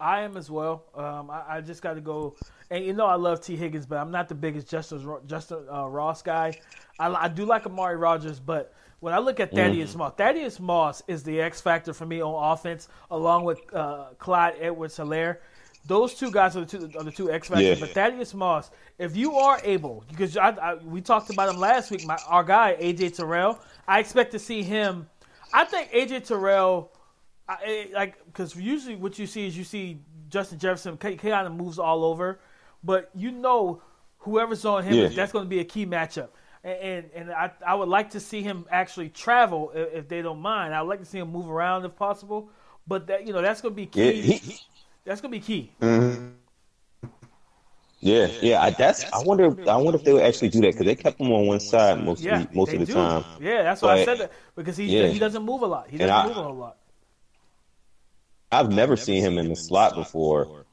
[0.00, 0.84] I am as well.
[0.96, 2.34] Um, I, I just got to go.
[2.70, 5.86] And you know, I love Tee Higgins, but I'm not the biggest Justin Justin uh,
[5.86, 6.58] Ross guy.
[6.98, 11.02] I, I do like Amari Rodgers, but when I look at Thaddeus Moss, Thaddeus Moss
[11.08, 15.38] is the X factor for me on offense, along with uh, Clyde Edwards Helaire.
[15.86, 17.66] Those two guys are the two, are the two X factors.
[17.80, 17.86] Yeah.
[17.86, 21.90] But Thaddeus Moss, if you are able, because I, I, we talked about him last
[21.90, 23.58] week, my our guy AJ Terrell,
[23.88, 25.08] I expect to see him.
[25.52, 26.92] I think AJ Terrell
[27.48, 31.52] I, I- like because usually what you see is you see Justin Jefferson kind of
[31.52, 32.38] moves all over,
[32.84, 33.82] but you know
[34.18, 35.08] whoever's on him Yeah.
[35.08, 36.28] that's going to be a key matchup.
[36.62, 40.22] And and, and I, I would like to see him actually travel if, if they
[40.22, 40.72] don't mind.
[40.74, 42.50] I'd like to see him move around if possible.
[42.86, 44.20] But that you know that's going to be Yeah, key.
[44.22, 44.60] he,
[45.04, 45.72] that's going to be key.
[45.80, 46.28] Mm-hmm.
[48.00, 48.60] Yeah, yeah.
[48.62, 49.04] I, that's.
[49.12, 49.56] I wonder.
[49.70, 52.02] I wonder if they would actually do that because they kept him on one side
[52.04, 52.94] most Yeah, of the, most of the do.
[52.94, 53.24] time.
[53.40, 55.06] Yeah, that's why I said that because he Yeah.
[55.06, 55.88] he doesn't move a lot.
[55.88, 56.76] He doesn't I- move a whole lot.
[58.50, 60.64] I've never seen him in the slot before.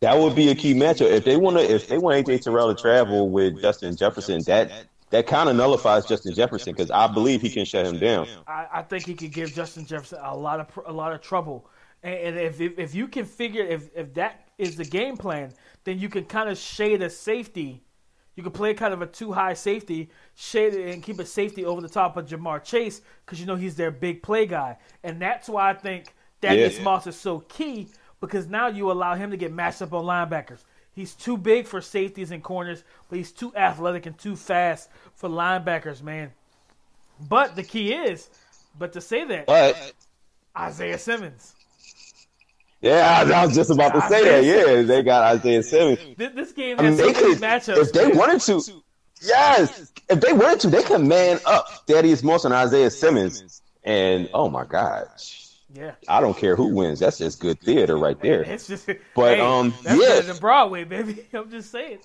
[0.00, 1.62] That would be a key matchup if they want to.
[1.62, 4.70] If they want AJ Terrell to travel with Justin Jefferson, that
[5.10, 8.26] that kind of nullifies Justin Jefferson because I believe he can shut him down.
[8.46, 11.68] I, I think he could give Justin Jefferson a lot of a lot of trouble.
[12.02, 15.52] And, if, if if you can figure if if that is the game plan,
[15.84, 17.82] then you can kind of shade a safety.
[18.36, 21.64] You can play kind of a too high safety, shade it and keep a safety
[21.64, 25.20] over the top of Ja'Marr Chase because you know he's their big play guy, and
[25.20, 26.84] that's why I think Thaddeus Yeah.
[26.84, 27.88] Moss is so key
[28.20, 30.60] because now you allow him to get matched up on linebackers.
[30.92, 35.28] He's too big for safeties and corners, but he's too athletic and too fast for
[35.28, 36.32] linebackers, man.
[37.28, 38.28] But the key is,
[38.78, 39.92] but to say that, But
[40.56, 41.54] Isaiah Simmons.
[42.80, 44.44] Yeah, I, I was just about to say that.
[44.44, 46.16] Yeah, they got Isaiah Simmons.
[46.16, 47.78] This, game I mean, has they could matchups.
[47.78, 48.16] if they man.
[48.16, 48.82] wanted to.
[49.20, 53.62] Yes, if they wanted to, they could man up Thaddeus Moss and Isaiah Simmons.
[53.82, 55.56] And oh my gosh.
[55.72, 57.00] yeah, I don't care who wins.
[57.00, 58.42] That's just good theater right there.
[58.42, 58.88] it's just.
[59.14, 60.20] But, hey, um, that's yeah.
[60.20, 61.24] than Broadway, baby.
[61.32, 61.98] I'm just saying.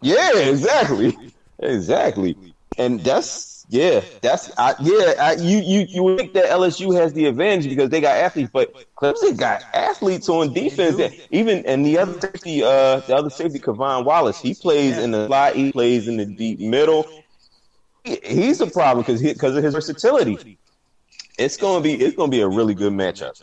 [0.00, 1.16] Yeah, exactly,
[1.60, 2.54] exactly.
[2.78, 5.14] And that's yeah, that's I, yeah.
[5.20, 8.74] I, you you you think that LSU has the advantage because they got athletes, but
[8.96, 10.96] Clemson got athletes on defense.
[10.96, 15.12] That even and the other safety, uh, the other safety, K'Von Wallace, he plays in
[15.12, 17.24] the slot, he plays in the deep middle.
[18.04, 20.58] He- he's a problem because because of his versatility.
[21.38, 23.40] It's gonna be it's gonna be a really good matchup.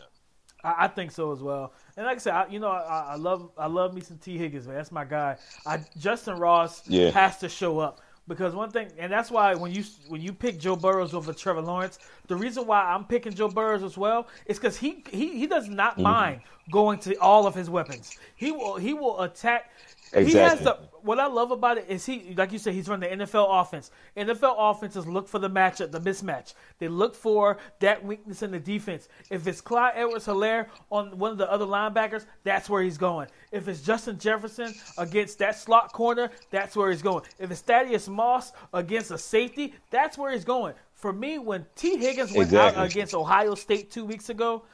[0.62, 1.72] I, I think so as well.
[1.96, 4.38] And like I said, I, you know, I, I love I love me some Tee
[4.38, 4.76] Higgins, man.
[4.76, 5.36] That's my guy.
[5.66, 7.10] I, Justyn Ross Yeah.
[7.10, 10.58] has to show up because one thing, and that's why when you when you pick
[10.58, 11.98] Joe Burrows over Trevor Lawrence,
[12.28, 15.68] the reason why I'm picking Joe Burrows as well is because he, he he does
[15.68, 16.02] not Mm-hmm.
[16.02, 18.14] mind going to all of his weapons.
[18.36, 19.70] He will he will attack.
[20.12, 20.64] He has Exactly.
[20.64, 23.46] the what I love about it is he, like you said, he's running the NFL
[23.62, 23.90] offense.
[24.16, 26.54] NFL offenses look for the matchup, the mismatch.
[26.78, 29.08] They look for that weakness in the defense.
[29.30, 33.28] If it's Clyde Edwards Helaire on one of the other linebackers, that's where he's going.
[33.52, 37.22] If it's Justin Jefferson against that slot corner, that's where he's going.
[37.38, 40.74] If it's Thaddeus Moss against a safety, that's where he's going.
[40.94, 42.82] For me, when Tee Higgins went Exactly.
[42.82, 44.64] out against Ohio State two weeks ago,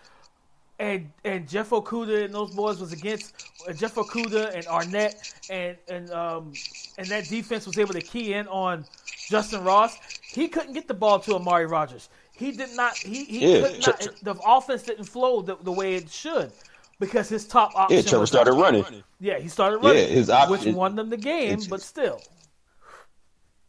[0.78, 5.76] and and Jeff Okudah and those boys was against uh, Jeff Okudah and Arnette and
[5.88, 6.52] and um
[6.98, 8.84] and that defense was able to key in on
[9.30, 9.96] Justyn Ross.
[10.20, 12.08] He couldn't get the ball to Amari Rodgers.
[12.32, 12.96] He did not.
[12.96, 14.08] He he Yeah, could not.
[14.22, 16.50] The offense didn't flow the, the way it should
[16.98, 17.96] because his top option.
[17.98, 18.84] Yeah, Trevor was started running.
[19.20, 22.20] Yeah, he started running, Yeah, his op- which won them the game, but still.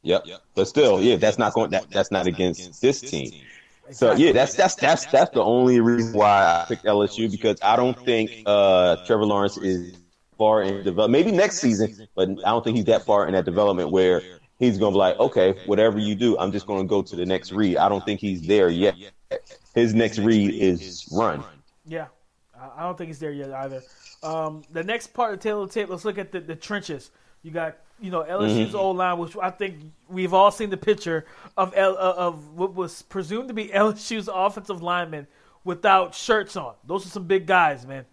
[0.01, 0.23] Yep.
[0.25, 0.41] Yep.
[0.53, 1.71] But still, yeah, that's not going.
[1.71, 3.31] That, that's not against this team.
[3.91, 7.75] So yeah, that's that's that's that's the only reason why I picked LSU because I
[7.75, 9.95] don't think uh, Trevor Lawrence is
[10.37, 11.11] far in development.
[11.11, 14.21] Maybe next season, but I don't think he's that far in that development where
[14.59, 17.15] he's going to be like, okay, whatever you do, I'm just going to go to
[17.15, 17.77] the next read.
[17.77, 18.95] I don't think he's there yet.
[19.75, 21.43] His next read is run.
[21.85, 22.07] Yeah,
[22.59, 23.83] I I don't think he's there yet either.
[24.23, 26.55] Um, the next part of the tail of the tape, let's look at the, the
[26.55, 27.11] trenches.
[27.43, 28.75] You got you know LSU's mm-hmm.
[28.75, 29.77] old line, which I think
[30.09, 31.25] we've all seen the picture
[31.57, 35.27] of L, uh, of what was presumed to be LSU's offensive linemen
[35.63, 36.75] without shirts on.
[36.85, 38.05] Those are some big guys, man.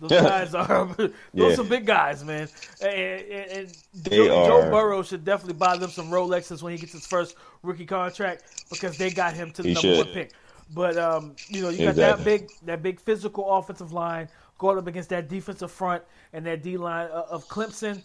[0.00, 1.54] Those guys are those yeah.
[1.54, 2.48] some big guys, man.
[2.82, 3.78] And, and, and
[4.10, 7.86] Joe, Joe, Burrow should definitely buy them some Rolexes when he gets his first rookie
[7.86, 10.06] contract because they got him to the he number should.
[10.06, 10.32] one pick.
[10.74, 12.02] But um, you know, you got exactly.
[12.02, 14.28] that big that big physical offensive line
[14.58, 18.04] going up against that defensive front and that D line of Clemson.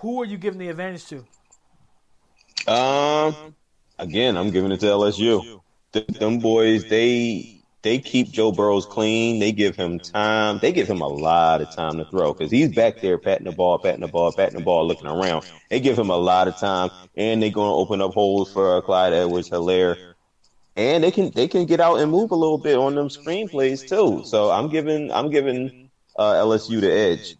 [0.00, 1.26] Who are you giving the advantage to?
[2.72, 3.54] Um,
[3.98, 5.60] again, I'm giving it to LSU.
[5.92, 9.40] The, them boys, they they keep Joe Burrows clean.
[9.40, 10.58] They give him time.
[10.58, 13.52] They give him a lot of time to throw because he's back there patting the
[13.52, 15.44] ball, patting the ball, patting the ball, looking around.
[15.68, 18.80] They give him a lot of time, and they're going to open up holes for
[18.82, 20.14] Clyde Edwards-Helaire.
[20.76, 23.86] And they can they can get out and move a little bit on them screenplays
[23.86, 24.24] too.
[24.24, 27.36] So I'm giving I'm giving uh, LSU the edge.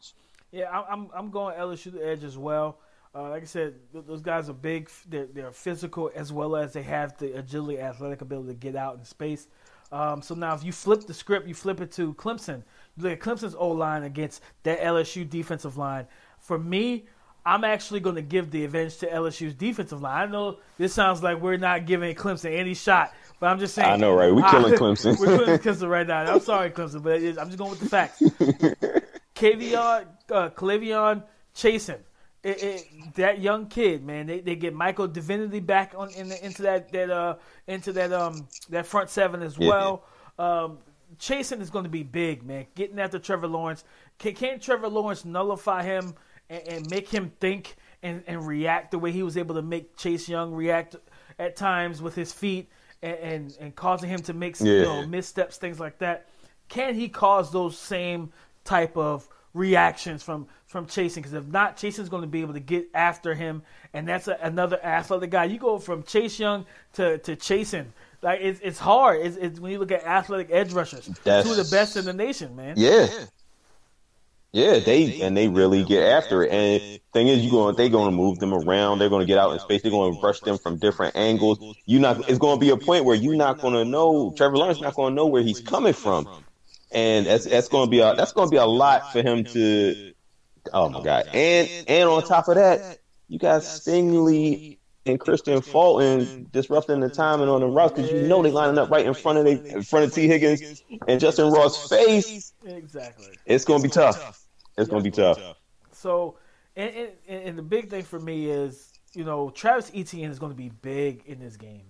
[0.52, 2.78] Yeah, I'm I'm going LSU the edge as well.
[3.14, 4.88] Uh, like I said, those guys are big.
[5.08, 8.98] They're, they're, physical as well as they have the agility, athletic ability to get out
[8.98, 9.48] in space.
[9.90, 12.62] Um, so now, if you flip the script, you flip it to Clemson.
[12.96, 16.06] You look at Clemson's O line against that LSU defensive line.
[16.38, 17.06] For me,
[17.44, 20.28] I'm actually going to give the advantage to LSU's defensive line.
[20.28, 23.90] I know this sounds like we're not giving Clemson any shot, but I'm just saying.
[23.90, 24.32] I know, right?
[24.34, 25.18] We're killing Clemson.
[25.18, 26.34] we're killing Clemson right now.
[26.34, 28.22] I'm sorry, Clemson, but I'm just going with the facts.
[29.40, 31.22] Kavion, uh, K'Lavon
[31.54, 32.00] Chaisson
[32.42, 36.44] it, it, that young kid, man, they, they get Michael Divinity back on in the,
[36.44, 37.36] into that that uh
[37.66, 40.04] into that um that front seven as well.
[40.38, 40.62] Yeah.
[40.62, 40.78] Um,
[41.18, 42.66] Chaisson is going to be big, man.
[42.74, 43.84] Getting after Trevor Lawrence,
[44.18, 46.14] can, can Trevor Lawrence nullify him
[46.48, 49.96] and, and make him think and, and react the way he was able to make
[49.96, 50.96] Chase Young react
[51.38, 52.70] at times with his feet
[53.02, 54.72] and and, and causing him to make yeah.
[54.72, 56.26] you know missteps, things like that?
[56.70, 58.32] Can he cause those same
[58.64, 62.60] type of reactions from from Chaisson because if not, Chaisson's going to be able to
[62.60, 65.44] get after him, and that's a, another athletic guy.
[65.44, 67.86] You go from Chase Young to to Chaisson.
[68.22, 69.20] Like it's it's hard.
[69.24, 72.04] It's, it's when you look at athletic edge rushers, that's, two of the best in
[72.04, 72.74] the nation, man.
[72.76, 73.08] Yeah,
[74.52, 76.52] yeah, they and they really get after it.
[76.52, 78.98] And thing is, you going they're going to move them around.
[78.98, 79.82] They're going to get out in space.
[79.82, 81.58] They're going to rush them from different angles.
[81.86, 84.32] You not it's going to be a point where you're not going to know.
[84.36, 86.28] Trevor Lawrence not going to know where he's coming from
[86.90, 89.44] and that's that's going to be a that's going to be a lot for him
[89.44, 90.12] to.
[90.72, 91.28] Oh my god!
[91.32, 97.48] And and on top of that, you got Stingley and Kristian Fulton disrupting the timing
[97.48, 99.82] on the route because you know they lining up right in front of they in
[99.82, 102.52] front of Tee Higgins and Justyn Ross' face.
[102.64, 103.38] Exactly.
[103.46, 104.46] It's going to be tough.
[104.76, 105.38] It's going to be tough.
[105.92, 106.38] So,
[106.76, 106.94] and,
[107.28, 110.56] and, and the big thing for me is, you know, Travis Etienne is going to
[110.56, 111.82] be big in this game,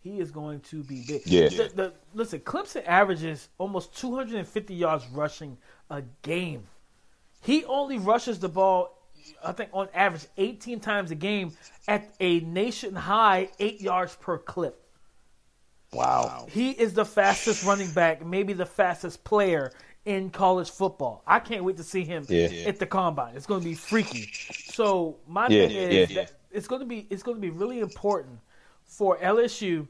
[0.00, 1.22] He is going to be big.
[1.26, 1.48] Yeah.
[1.48, 5.58] The, the, listen, Clemson averages almost 250 yards rushing
[5.90, 6.66] a game.
[7.42, 8.96] He only rushes the ball,
[9.44, 11.52] I think, on average 18 times a game
[11.86, 14.80] at a nation high eight yards per clip.
[15.92, 16.46] Wow.
[16.50, 19.72] He is the fastest running back, maybe the fastest player
[20.04, 21.22] in college football.
[21.26, 22.48] I can't wait to see him yeah.
[22.66, 23.36] at the combine.
[23.36, 24.30] It's going to be freaky.
[24.52, 27.80] So my yeah, thing is yeah, it's going to be it's going to be really
[27.80, 28.38] important
[28.88, 29.86] for LSU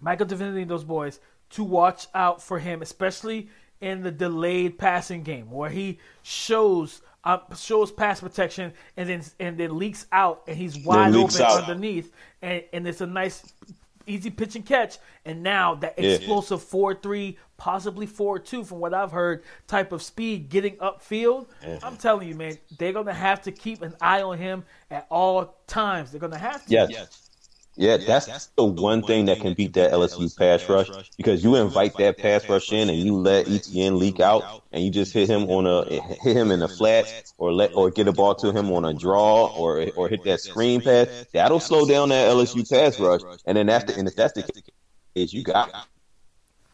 [0.00, 3.48] Michael Divinity and those boys to watch out for him, especially
[3.80, 9.58] in the delayed passing game where he shows uh, shows pass protection and then and
[9.58, 11.62] then leaks out and he's wide open out.
[11.62, 13.52] underneath and, and it's a nice
[14.06, 18.94] easy pitch and catch and now that explosive four three possibly four two from what
[18.94, 21.46] I've heard type of speed getting upfield.
[21.64, 21.84] Mm-hmm.
[21.84, 25.56] I'm telling you, man, they're gonna have to keep an eye on him at all
[25.66, 26.12] times.
[26.12, 26.72] They're gonna have to.
[26.72, 26.90] Yes.
[26.90, 27.25] yes.
[27.76, 31.56] Yeah, that's, that's the one thing that can beat that LSU pass rush because you
[31.56, 35.28] invite that pass rush in and you let Etienne leak out and you just hit
[35.28, 38.50] him on a hit him in the flat or let or get a ball to
[38.50, 41.26] him on a draw or or hit that screen pass.
[41.32, 43.20] That'll slow down that LSU pass rush.
[43.44, 44.42] And then after and if that's the
[45.14, 45.86] case, you got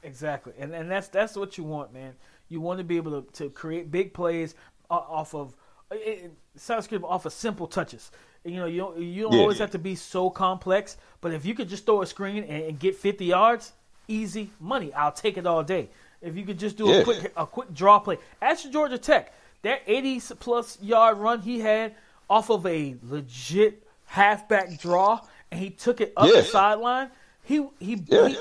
[0.05, 0.53] exactly.
[0.59, 2.15] And and that's that's what you want, man.
[2.49, 4.55] You want to be able to, to create big plays
[4.89, 5.57] off of
[5.91, 8.11] it, sounds good off of simple touches.
[8.45, 9.41] You know, you don't, you don't yeah.
[9.41, 10.97] always have to be so complex.
[11.21, 13.73] But if you could just throw a screen and, and, get 50 yards,
[14.09, 14.93] easy money.
[14.95, 15.89] I'll take it all day.
[16.21, 16.97] If you could just do yeah.
[16.97, 18.19] a quick a quick draw play.
[18.41, 19.33] Ask Georgia Tech.
[19.63, 21.95] That 80 plus yard run he had
[22.29, 25.21] off of a legit halfback draw,
[25.51, 26.41] and he took it up yeah.
[26.41, 27.11] the sideline.
[27.45, 28.37] He he, he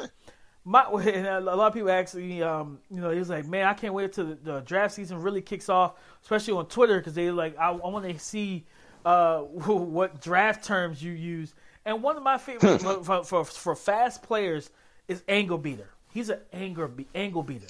[0.64, 3.74] my and a lot of people actually, um, you know, he was like, "Man, I
[3.74, 7.32] can't wait till the, the draft season really kicks off, especially on Twitter, because they
[7.32, 8.66] like, I, I want to see
[9.06, 11.54] uh, what draft terms you use.
[11.86, 14.70] And one of my favorite for, for, for fast players
[15.08, 15.90] is angle beater.
[16.14, 17.68] He's an anger be- angle beater.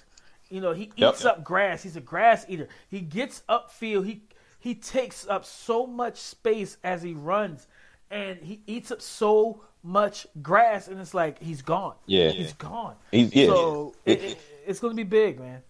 [0.50, 1.26] You know, he eats yep.
[1.26, 1.82] up grass.
[1.82, 2.68] He's a grass eater.
[2.90, 4.06] He gets upfield.
[4.06, 4.22] He
[4.60, 7.68] he takes up so much space as he runs,
[8.12, 11.96] and he eats up so much grass, and it's like he's gone.
[12.06, 12.30] Yeah.
[12.30, 12.96] he's gone.
[13.12, 13.48] He's- yeah.
[13.48, 15.64] So It- it, it, it's going to be big, man.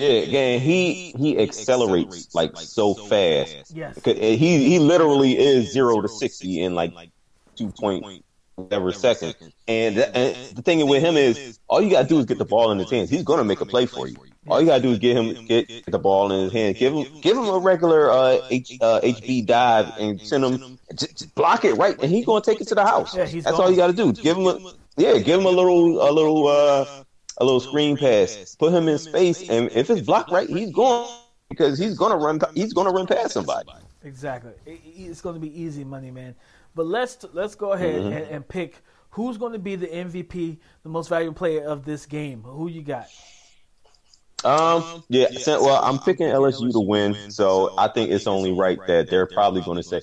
[0.00, 3.70] Yeah, again, he he accelerates like so fast.
[3.74, 4.02] Yes.
[4.04, 6.92] He he literally is zero to sixty in like
[7.54, 8.24] two point
[8.54, 9.34] whatever second.
[9.68, 12.70] And, and the thing with him is, all you gotta do is get the ball
[12.72, 13.10] in his hands.
[13.10, 14.16] He's gonna make a play for you.
[14.48, 16.76] All you gotta do is get him get the ball in his hand.
[16.76, 21.34] Give him give him a regular uh, H, uh, HB dive and send him just,
[21.34, 23.12] block it right, and he's gonna take it to the house.
[23.14, 24.12] That's all you gotta do.
[24.12, 27.04] Give him a yeah, give him a little a little uh,
[27.40, 28.54] a little screen pass.
[28.58, 31.08] Put him in space, and if it's blocked right, he's going
[31.48, 32.38] because he's gonna run.
[32.54, 33.68] He's gonna run past somebody.
[34.04, 34.52] Exactly.
[34.66, 36.34] It- it- It's going to be easy money, man.
[36.74, 38.12] But let's let's go ahead Mm-hmm.
[38.12, 38.76] and, and pick
[39.10, 42.42] who's going to be the MVP, the most valuable player of this game.
[42.44, 43.08] Who you got?
[44.44, 45.30] Um, yeah.
[45.38, 49.26] so- well, I'm picking LSU to win, so I think it's only right that they're
[49.26, 50.00] probably going to say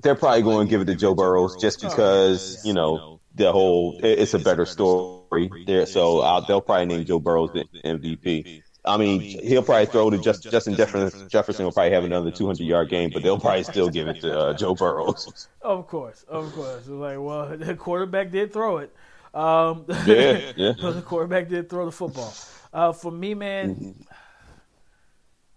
[0.00, 3.98] they're probably going to give it to Joe Burrows just because you know the whole
[4.02, 5.86] it's a better story there.
[5.86, 8.62] So uh, they'll probably name Joe Burrows the MVP.
[8.86, 11.26] I mean, he'll probably throw to just Justin Jefferson.
[11.30, 14.38] Jefferson will probably have another 200 yard game, but they'll probably still give it to
[14.38, 15.48] uh, Joe Burrows.
[15.62, 16.80] Of course, of course.
[16.80, 18.94] It's like, well, the quarterback did throw it.
[19.32, 20.72] Um, Yeah, yeah.
[20.82, 22.34] the quarterback did throw the football.
[22.72, 24.02] Uh, for me, man, Mm-hmm.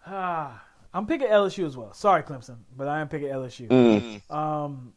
[0.06, 0.64] ah,
[0.94, 1.94] I'm picking LSU as well.
[1.94, 3.68] Sorry, Clemson, but I am picking LSU.
[3.68, 4.32] Mm.
[4.34, 4.94] Um,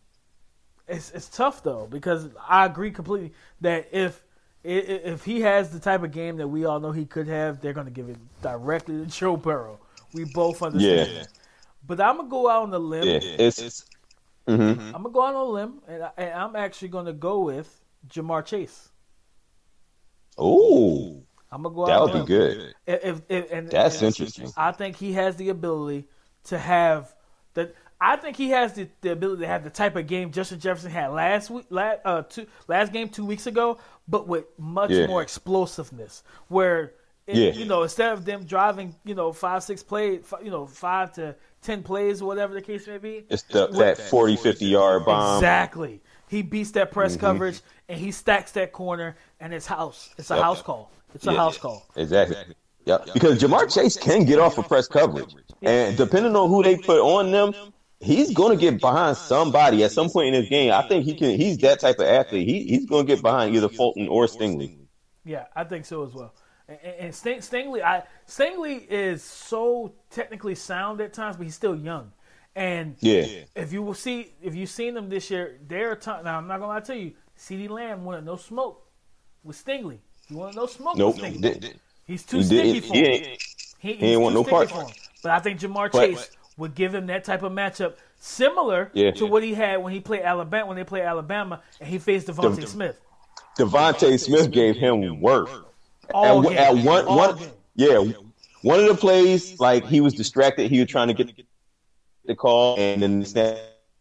[0.91, 4.23] it's it's tough though because I agree completely that if
[4.65, 4.73] i- i-
[5.13, 7.73] if he has the type of game that we all know he could have, they're
[7.73, 9.79] going to give it directly to Joe Burrow.
[10.13, 11.11] We both understand.
[11.13, 11.19] Yeah.
[11.21, 11.29] that.
[11.87, 13.05] But I'm gonna go out on the limb.
[13.05, 13.87] Yeah, it's.
[14.47, 17.41] hmm I'm gonna go out on a limb, and, I, and I'm actually gonna go
[17.41, 18.91] with Ja'Marr Chase.
[20.39, 21.23] Oh,
[21.53, 22.03] I'm gonna go that out.
[22.03, 22.57] would on a be limb.
[22.57, 22.75] good.
[22.87, 24.53] If, if, if- and, That's and interesting.
[24.57, 26.07] I think he has the ability
[26.45, 27.15] to have
[27.55, 27.73] the.
[28.01, 30.91] I think he has the, the ability to have the type of game Justin Jefferson
[30.91, 33.79] had last week, last, uh, two, last game two weeks ago,
[34.09, 35.07] but with much Yeah.
[35.07, 36.23] more explosiveness.
[36.49, 36.93] Where,
[37.27, 37.53] it, Yeah.
[37.53, 41.35] you know, instead of them driving, you know, five, six plays, you know, five to
[41.63, 45.37] ten plays whatever the case may be, It's the, that 40, 50 yard bomb.
[45.37, 46.01] Exactly.
[46.29, 47.21] He beats that press Mm-hmm.
[47.21, 50.09] coverage and he stacks that corner and it's house.
[50.17, 50.43] It's a Yep.
[50.43, 50.91] house call.
[51.15, 51.37] It's a Yeah.
[51.37, 51.87] house call.
[51.97, 52.37] Exactly.
[52.87, 53.09] Yep.
[53.13, 56.99] Because Ja'Marr Chase can get off of press coverage, and depending on who they put
[57.01, 57.53] on them,
[58.01, 60.73] he's going to get behind somebody at some point in his game.
[60.73, 61.37] I think he can.
[61.39, 62.49] He's that type of athlete.
[62.49, 64.77] He, he's going to get behind either Fulton or Stingley.
[65.25, 66.35] Yeah, I think so as well.
[66.69, 71.55] And, and and Sting, Stingley, I Stingley is so technically sound at times, but he's
[71.55, 72.13] still young.
[72.57, 73.27] And Yeah.
[73.55, 76.25] if you will see, if you've seen them this year, there are times.
[76.25, 77.13] Now I'm not gonna lie to you.
[77.39, 78.87] CeeDee Lamb wanted no smoke
[79.45, 79.99] with Stingley.
[80.29, 81.17] He wanted no smoke Nope.
[81.21, 81.75] with Stingley.
[82.07, 83.05] He's too He sticky for him.
[83.05, 83.43] ain't.
[83.79, 84.73] He, He ain't want no part.
[85.23, 89.13] But I think Ja'Marr But- Chase would give him that type of matchup similar Yeah.
[89.13, 92.27] to what he had when he played Alabama when they played Alabama and he faced
[92.27, 93.01] DeVonta Dev- Smith.
[93.59, 95.49] DeVonta Smith gave him work.
[96.13, 97.49] All at, at one, All one, game.
[97.77, 97.99] yeah,
[98.63, 100.71] one of the plays, like he was distracted.
[100.71, 101.31] He was trying to get
[102.27, 103.57] the call, and then snap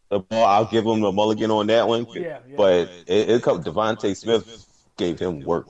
[0.09, 0.45] the ball.
[0.45, 2.07] I'll give him a mulligan on that one.
[2.13, 2.55] Yeah, yeah.
[2.57, 4.65] But it, it come DeVonta Smith
[4.97, 5.67] gave him work.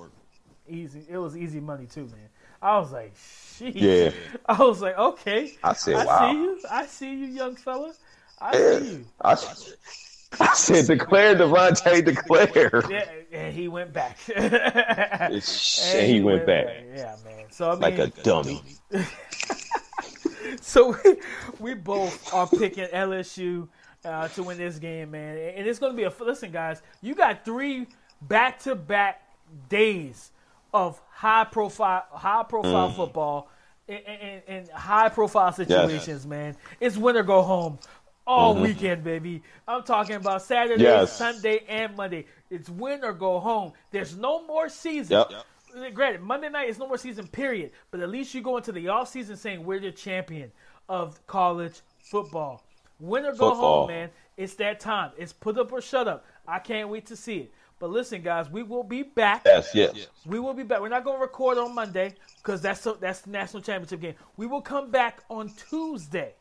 [0.68, 1.06] Easy.
[1.10, 2.29] It was easy money too, man.
[2.62, 3.74] I was like, sheesh.
[3.76, 4.12] Yeah.
[4.45, 5.53] I was like, okay.
[5.64, 6.32] I said, I wow.
[6.32, 6.60] see you.
[6.70, 7.93] I see you, young fella.
[8.39, 8.80] I Yeah.
[8.80, 9.05] see you.
[9.22, 9.32] I,
[10.39, 12.84] I said, declare DeVonta, declare.
[12.89, 14.18] Yeah, and he went back.
[14.38, 15.34] And
[16.12, 16.68] he went back.
[16.95, 17.45] Yeah, man.
[17.51, 18.62] So I mean, Like a dummy.
[20.62, 21.16] So we,
[21.60, 23.68] we both are picking LSU
[24.03, 25.38] uh, to win this game, man.
[25.38, 26.82] And it's going to be a listen, guys.
[27.01, 27.88] You got three
[28.22, 29.22] back-to-back
[29.70, 30.32] days
[30.74, 32.96] of high-profile, high-profile mm.
[32.96, 33.50] football
[33.90, 36.56] and, and, and high-profile situations, man.
[36.80, 37.78] It's win or go home
[38.26, 38.64] all mm-hmm.
[38.64, 39.44] weekend, baby.
[39.68, 41.18] I'm talking about Saturday, Yes.
[41.18, 42.26] Sunday, and Monday.
[42.50, 43.74] It's win or go home.
[43.92, 45.26] There's no more season.
[45.74, 45.94] Yep.
[45.94, 47.72] Granted, Monday night is no more season, period.
[47.92, 50.54] But at least you go into the off season saying we're the champion
[50.88, 52.64] of college football.
[53.02, 53.80] Win or go Football.
[53.82, 54.10] home, man.
[54.38, 55.12] It's that time.
[55.18, 56.26] It's put up or shut up.
[56.48, 57.52] I can't wait to see it.
[57.80, 59.44] But listen, guys, we will be back.
[59.46, 60.08] Yes, yes.
[60.26, 60.82] We will be back.
[60.82, 64.16] We're not going to record on Monday because that's the, that's the national championship game.
[64.36, 66.34] We will come back on Tuesday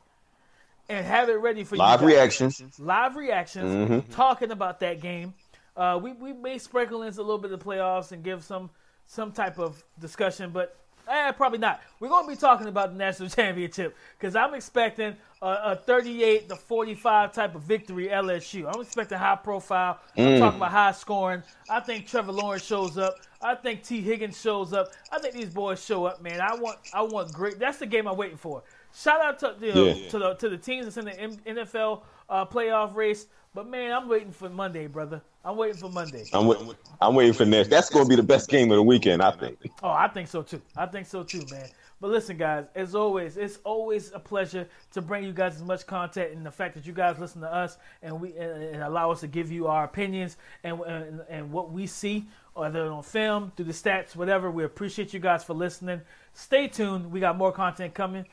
[0.89, 2.09] and have it ready for Live you.
[2.09, 2.79] guys reactions.
[2.81, 4.13] live reactions Mm-hmm.
[4.13, 5.35] talking about that game.
[5.77, 8.69] Uh, we we may sprinkle in a little bit of the playoffs and give some
[9.07, 10.77] some type of discussion, but
[11.09, 11.81] eh, probably not.
[12.01, 16.49] We're going to be talking about the national championship because I'm expecting a, a 38
[16.49, 18.71] to 45 type of victory LSU.
[18.73, 19.99] I'm expecting high profile.
[20.17, 20.39] I'm Mm.
[20.39, 21.43] talking about high scoring.
[21.71, 23.15] I think Trevor Lawrence shows up.
[23.43, 24.89] I think Tee Higgins shows up.
[25.13, 26.41] I think these boys show up, man.
[26.41, 27.59] I want I want great.
[27.59, 28.63] That's the game I'm waiting for.
[28.95, 30.09] shout out to you know, Yeah.
[30.11, 33.27] to the to the teams that's in the M- NFL uh, playoff race.
[33.59, 35.21] But man, I'm waiting for Monday, brother.
[35.45, 36.25] I'm waiting for Monday.
[36.33, 36.59] I'm wait,
[37.01, 37.71] I'm waiting for next.
[37.71, 39.59] That's going to be the best game of the weekend, I think.
[39.83, 40.63] Oh, I think so too.
[40.77, 41.67] I think so too, man.
[42.01, 45.89] But listen, guys, as always, it's always a pleasure to bring you guys as much
[45.89, 49.11] content, and the fact that you guys listen to us and we and, and allow
[49.11, 53.51] us to give you our opinions and, and and what we see, whether on film,
[53.57, 54.53] through the stats, whatever.
[54.53, 56.01] We appreciate you guys for listening.
[56.33, 57.11] Stay tuned.
[57.11, 58.25] We got more content coming.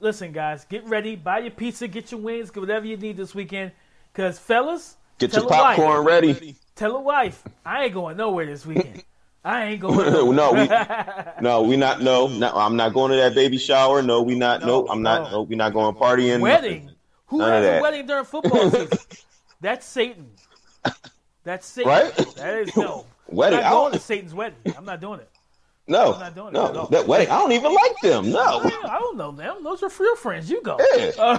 [0.00, 1.16] Listen, guys, get ready.
[1.16, 3.72] Buy your pizza, get your wings, get whatever you need this weekend.
[4.14, 6.56] Cause fellas, Get your a wife- popcorn ready.
[6.76, 9.02] Tell a wife, I ain't going nowhere this weekend.
[9.44, 9.96] I ain't going.
[10.36, 10.68] no, we,
[11.42, 12.00] no, we not.
[12.00, 14.02] No, no, I'm not going to that baby shower.
[14.02, 14.62] No, we not.
[14.64, 15.30] No, I'm not.
[15.30, 15.42] no.
[15.42, 16.40] We not going partying.
[16.40, 16.90] wedding.
[17.26, 18.98] Who None has a wedding during football season?
[19.60, 20.30] That's Satan.
[21.44, 21.90] That's Satan.
[21.90, 22.16] Right?
[22.36, 23.06] That is no.
[23.28, 24.58] Wedding, I'm not going to Satan's wedding.
[24.76, 25.28] I'm not doing it.
[25.86, 26.72] No, I'm not doing it at all.
[26.72, 27.28] no, that wedding.
[27.30, 28.30] I don't even like them.
[28.30, 28.62] No.
[28.62, 29.62] I don't know them.
[29.62, 30.48] Those are real friends.
[30.48, 30.78] You go.
[30.96, 31.10] Yeah.
[31.18, 31.38] Uh,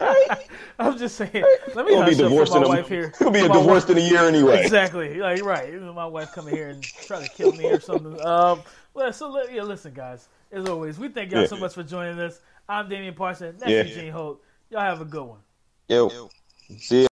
[0.78, 1.44] I'm just saying.
[1.74, 2.78] Let me You'll be divorced for in my a.
[2.80, 3.12] wife here.
[3.20, 4.62] You'll be a my wife- divorced in a year anyway.
[4.62, 5.14] Exactly.
[5.18, 5.72] Like right.
[5.80, 8.24] My wife coming here and try to kill me or something.
[8.24, 8.62] Um.
[8.94, 9.62] Well, so li- yeah.
[9.62, 10.28] Listen, guys.
[10.52, 11.46] As always, we thank y'all Yeah.
[11.48, 12.40] so much for joining us.
[12.68, 13.56] I'm Damian Parson.
[13.58, 13.82] That's Yeah.
[13.82, 14.40] Eugene Holt.
[14.70, 15.40] Y'all have a good one.
[15.88, 16.30] Yo,
[16.78, 17.06] see ya.